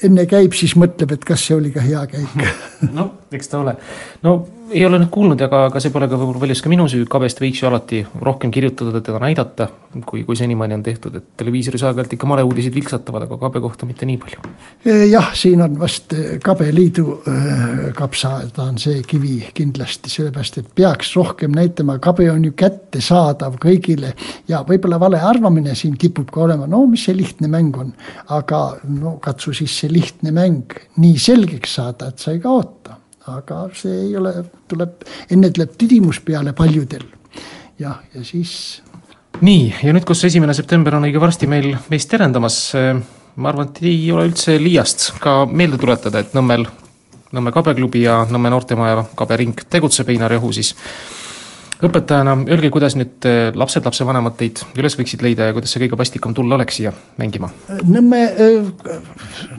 enne 0.07 0.25
käib, 0.25 0.55
siis 0.57 0.73
mõtleb, 0.81 1.13
et 1.13 1.25
kas 1.29 1.43
see 1.45 1.53
oli 1.53 1.69
ka 1.75 1.83
hea 1.85 2.01
käik. 2.09 2.47
no 2.97 3.11
eks 3.31 3.53
ta 3.53 3.61
ole, 3.61 3.77
no 4.25 4.39
ei 4.71 4.85
ole 4.87 4.99
nüüd 5.01 5.11
kuulnud, 5.13 5.41
aga, 5.43 5.65
aga 5.69 5.81
see 5.83 5.93
pole 5.93 6.07
ka 6.11 6.19
võib-olla 6.19 6.43
paljus 6.45 6.63
ka 6.63 6.71
minu 6.71 6.87
süü, 6.91 7.07
Kabest 7.11 7.41
võiks 7.43 7.61
ju 7.63 7.69
alati 7.69 8.01
rohkem 8.23 8.53
kirjutada, 8.55 9.01
teda 9.05 9.19
näidata, 9.23 9.67
kui, 10.07 10.23
kui 10.27 10.39
senimaani 10.39 10.77
on 10.77 10.85
tehtud, 10.87 11.17
et 11.19 11.27
televiisoris 11.41 11.83
aeg-ajalt 11.87 12.15
ikka 12.15 12.29
maleuudised 12.31 12.75
vilksatavad, 12.75 13.27
aga 13.27 13.39
Kabe 13.41 13.63
kohta 13.65 13.89
mitte 13.89 14.07
nii 14.09 14.21
palju. 14.23 14.53
jah, 15.11 15.33
siin 15.39 15.65
on 15.65 15.79
vast 15.81 16.15
Kabe 16.45 16.71
liidu 16.75 17.19
kapsa, 17.99 18.37
ta 18.55 18.69
on 18.71 18.79
see 18.83 19.03
kivi 19.09 19.37
kindlasti, 19.57 20.13
sellepärast 20.13 20.61
et 20.63 20.71
peaks 20.79 21.13
rohkem 21.19 21.55
näitama, 21.57 21.99
Kabe 22.03 22.31
on 22.31 22.47
ju 22.47 22.55
kättesaadav 22.59 23.59
kõigile 23.63 24.15
ja 24.49 24.63
võib-olla 24.69 25.01
vale 25.03 25.21
arvamine 25.33 25.75
siin 25.79 25.99
kipub 25.99 26.31
ka 26.31 26.47
olema, 26.47 26.71
no 26.71 26.85
mis 26.91 27.09
see 27.09 27.19
lihtne 27.19 27.51
mäng 27.51 27.77
on, 27.81 27.93
aga 28.31 28.65
no 28.87 29.19
katsu 29.23 29.55
siis 29.57 29.75
see 29.83 29.93
lihtne 29.93 30.35
mäng 30.37 30.79
nii 31.01 31.19
selgeks 31.19 31.79
saada, 31.81 32.13
et 32.13 32.23
sa 32.23 32.37
ei 32.37 32.43
kaota 32.43 33.00
aga 33.29 33.65
see 33.77 34.07
ei 34.07 34.17
ole, 34.17 34.33
tuleb, 34.69 35.05
enne 35.31 35.51
tuleb 35.53 35.75
tüdimus 35.79 36.21
peale 36.25 36.55
paljudel. 36.57 37.05
jah, 37.79 38.01
ja 38.15 38.25
siis. 38.25 38.83
nii, 39.41 39.75
ja 39.83 39.93
nüüd, 39.93 40.07
kus 40.09 40.25
esimene 40.25 40.55
september 40.57 40.97
on 40.97 41.09
õige 41.09 41.21
varsti 41.21 41.49
meil 41.51 41.75
meist 41.93 42.11
terendamas, 42.11 42.61
ma 43.37 43.53
arvan, 43.53 43.71
et 43.71 43.83
ei 43.85 44.11
ole 44.13 44.29
üldse 44.31 44.57
liiast 44.61 45.13
ka 45.21 45.45
meelde 45.47 45.81
tuletada, 45.81 46.25
et 46.25 46.37
Nõmmel, 46.37 46.67
Nõmme 47.31 47.53
kabeklubi 47.55 48.03
ja 48.03 48.25
Nõmme 48.27 48.51
noortemaja 48.51 49.05
kabering 49.15 49.61
tegutseb, 49.71 50.09
Einar 50.11 50.33
Jahu 50.35 50.51
siis 50.57 50.75
õpetajana, 51.81 52.35
öelge, 52.51 52.69
kuidas 52.73 52.97
nüüd 52.99 53.27
äh, 53.29 53.51
lapsed, 53.57 53.85
lapsevanemad 53.87 54.37
teid 54.37 54.61
üles 54.79 54.97
võiksid 54.99 55.23
leida 55.25 55.49
ja 55.49 55.57
kuidas 55.57 55.73
see 55.73 55.85
kõige 55.85 55.99
pastikam 56.01 56.35
tulla 56.37 56.59
oleks 56.59 56.81
siia 56.81 56.93
mängima? 57.21 57.53
Nõmme 57.85 58.25
äh, 58.29 58.97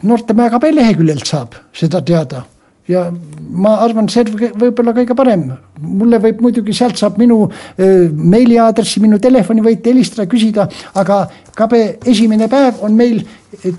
noortemaja 0.03 0.53
kabe 0.57 0.73
leheküljelt 0.75 1.25
saab 1.29 1.57
seda 1.77 2.03
teada 2.05 2.43
ja 2.91 3.05
ma 3.51 3.75
arvan, 3.85 4.07
see 4.11 4.23
võib 4.31 4.79
olla 4.83 4.93
kõige 4.95 5.15
parem. 5.17 5.49
mulle 5.81 6.19
võib 6.21 6.41
muidugi, 6.45 6.73
sealt 6.77 6.99
saab 6.99 7.17
minu 7.17 7.45
meiliaadressi, 7.77 9.01
minu 9.01 9.19
telefoni 9.19 9.63
võite 9.65 9.89
helistada, 9.91 10.27
küsida, 10.29 10.67
aga 10.95 11.23
kabe 11.57 11.97
esimene 12.05 12.47
päev 12.51 12.83
on 12.85 12.95
meil 12.95 13.23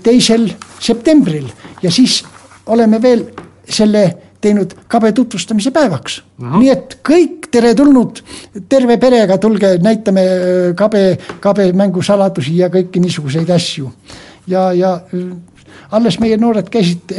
teisel 0.03 0.49
septembril 0.79 1.47
ja 1.81 1.91
siis 1.91 2.21
oleme 2.73 2.99
veel 3.01 3.25
selle 3.63 4.03
teinud 4.43 4.75
kabe 4.91 5.13
tutvustamise 5.15 5.71
päevaks 5.71 6.21
mm. 6.21 6.49
-hmm. 6.49 6.59
nii 6.59 6.69
et 6.69 6.97
kõik 7.09 7.47
teretulnud, 7.53 8.19
terve 8.69 8.97
perega 8.97 9.37
tulge, 9.37 9.77
näitame 9.81 10.23
kabe, 10.75 11.03
kabe 11.39 11.69
mängusaladusi 11.73 12.57
ja 12.57 12.69
kõiki 12.73 12.99
niisuguseid 12.99 13.49
asju. 13.49 13.91
ja, 14.47 14.71
ja 14.73 14.99
alles 15.93 16.17
meie 16.21 16.37
noored 16.41 16.69
käisid 16.73 17.13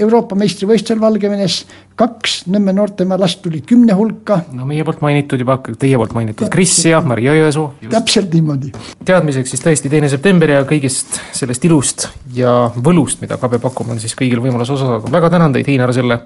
Euroopa 0.00 0.36
meistrivõistlusel 0.38 1.00
Valgevenes, 1.02 1.62
kaks 2.02 2.42
Nõmme 2.50 2.72
noortemaa 2.74 3.18
last 3.20 3.42
tuli 3.44 3.60
kümne 3.66 3.94
hulka. 3.94 4.40
no 4.56 4.66
meie 4.66 4.84
poolt 4.86 5.02
mainitud 5.04 5.40
juba, 5.40 5.58
teie 5.78 5.98
poolt 6.00 6.14
mainitud 6.16 6.50
Kris 6.52 6.74
ja 6.88 7.00
Mari 7.04 7.28
Jõesuu. 7.28 7.68
täpselt 7.90 8.32
niimoodi. 8.34 8.72
teadmiseks 9.04 9.54
siis 9.54 9.62
tõesti 9.62 9.90
teine 9.92 10.10
september 10.10 10.50
ja 10.50 10.62
kõigist 10.68 11.20
sellest 11.36 11.64
ilust 11.68 12.08
ja 12.34 12.54
võlust, 12.74 13.20
mida 13.22 13.38
Kabe 13.40 13.60
pakub, 13.62 13.92
on 13.92 14.00
siis 14.02 14.16
kõigil 14.18 14.42
võimalus 14.42 14.72
osa 14.74 14.88
saada. 14.88 15.12
väga 15.12 15.30
tänan 15.30 15.54
teid, 15.54 15.70
Einar, 15.72 15.92
selle 15.94 16.18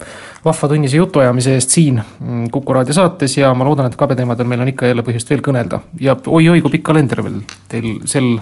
vahva 0.44 0.70
tunnise 0.72 0.96
jutuajamise 0.96 1.56
eest 1.58 1.76
siin 1.76 2.00
mm, 2.00 2.48
Kuku 2.54 2.76
raadio 2.78 2.96
saates 2.96 3.36
ja 3.36 3.52
ma 3.54 3.68
loodan, 3.68 3.90
et 3.90 3.96
Kabe 4.00 4.16
teemadel 4.16 4.48
meil 4.48 4.64
on 4.64 4.72
ikka 4.72 4.88
jälle 4.90 5.04
põhjust 5.06 5.30
veel 5.30 5.44
kõnelda 5.44 5.82
ja 6.00 6.16
oi-oi, 6.26 6.60
kui 6.64 6.76
pikk 6.78 6.88
kalender 6.92 7.24
veel 7.26 7.40
teil 7.68 8.00
sel 8.08 8.36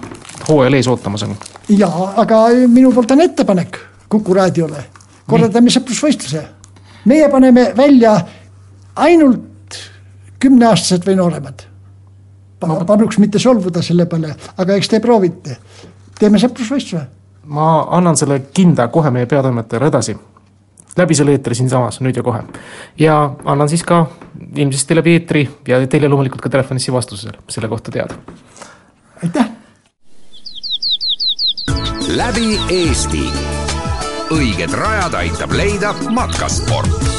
hooajal 0.47 0.79
ees 0.79 0.91
ootamas 0.91 1.27
on. 1.27 1.35
jaa, 1.69 2.11
aga 2.23 2.45
minu 2.67 2.93
poolt 2.95 3.17
on 3.17 3.27
ettepanek 3.27 3.81
Kuku 4.09 4.35
raadiole, 4.37 4.85
korraldame 5.27 5.73
sõprusvõistluse 5.73 6.45
meie 7.05 7.29
paneme 7.29 7.71
välja 7.77 8.15
ainult 8.95 9.79
kümneaastased 10.39 11.07
või 11.07 11.17
nooremad. 11.19 11.65
paluks 12.87 13.17
mitte 13.17 13.39
solvuda 13.39 13.81
selle 13.81 14.05
peale, 14.05 14.35
aga 14.57 14.75
eks 14.75 14.89
te 14.89 14.99
proovite. 14.99 15.57
teeme 16.19 16.37
sõprusvõistluse. 16.37 17.05
ma 17.45 17.87
annan 17.89 18.17
selle 18.17 18.39
kinda 18.53 18.87
kohe 18.87 19.11
meie 19.11 19.25
peatoimetajale 19.25 19.87
edasi. 19.87 20.17
läbi 20.97 21.15
selle 21.15 21.31
eetri 21.31 21.55
siinsamas, 21.55 22.01
nüüd 22.01 22.15
ja 22.15 22.23
kohe. 22.23 22.43
ja 22.97 23.35
annan 23.45 23.69
siis 23.69 23.83
ka 23.83 24.05
ilmsesti 24.55 24.95
läbi 24.95 25.13
eetri 25.13 25.49
ja 25.67 25.87
teile 25.87 26.07
loomulikult 26.07 26.41
ka 26.41 26.49
telefonisse 26.49 26.91
vastuse 26.91 27.29
selle 27.49 27.67
kohta 27.67 27.91
teada. 27.91 28.15
aitäh. 29.23 29.49
läbi 32.15 32.59
Eesti 32.69 33.54
õiged 34.33 34.73
rajad 34.73 35.13
aitab 35.21 35.53
leida 35.53 35.93
matkasport 36.09 37.14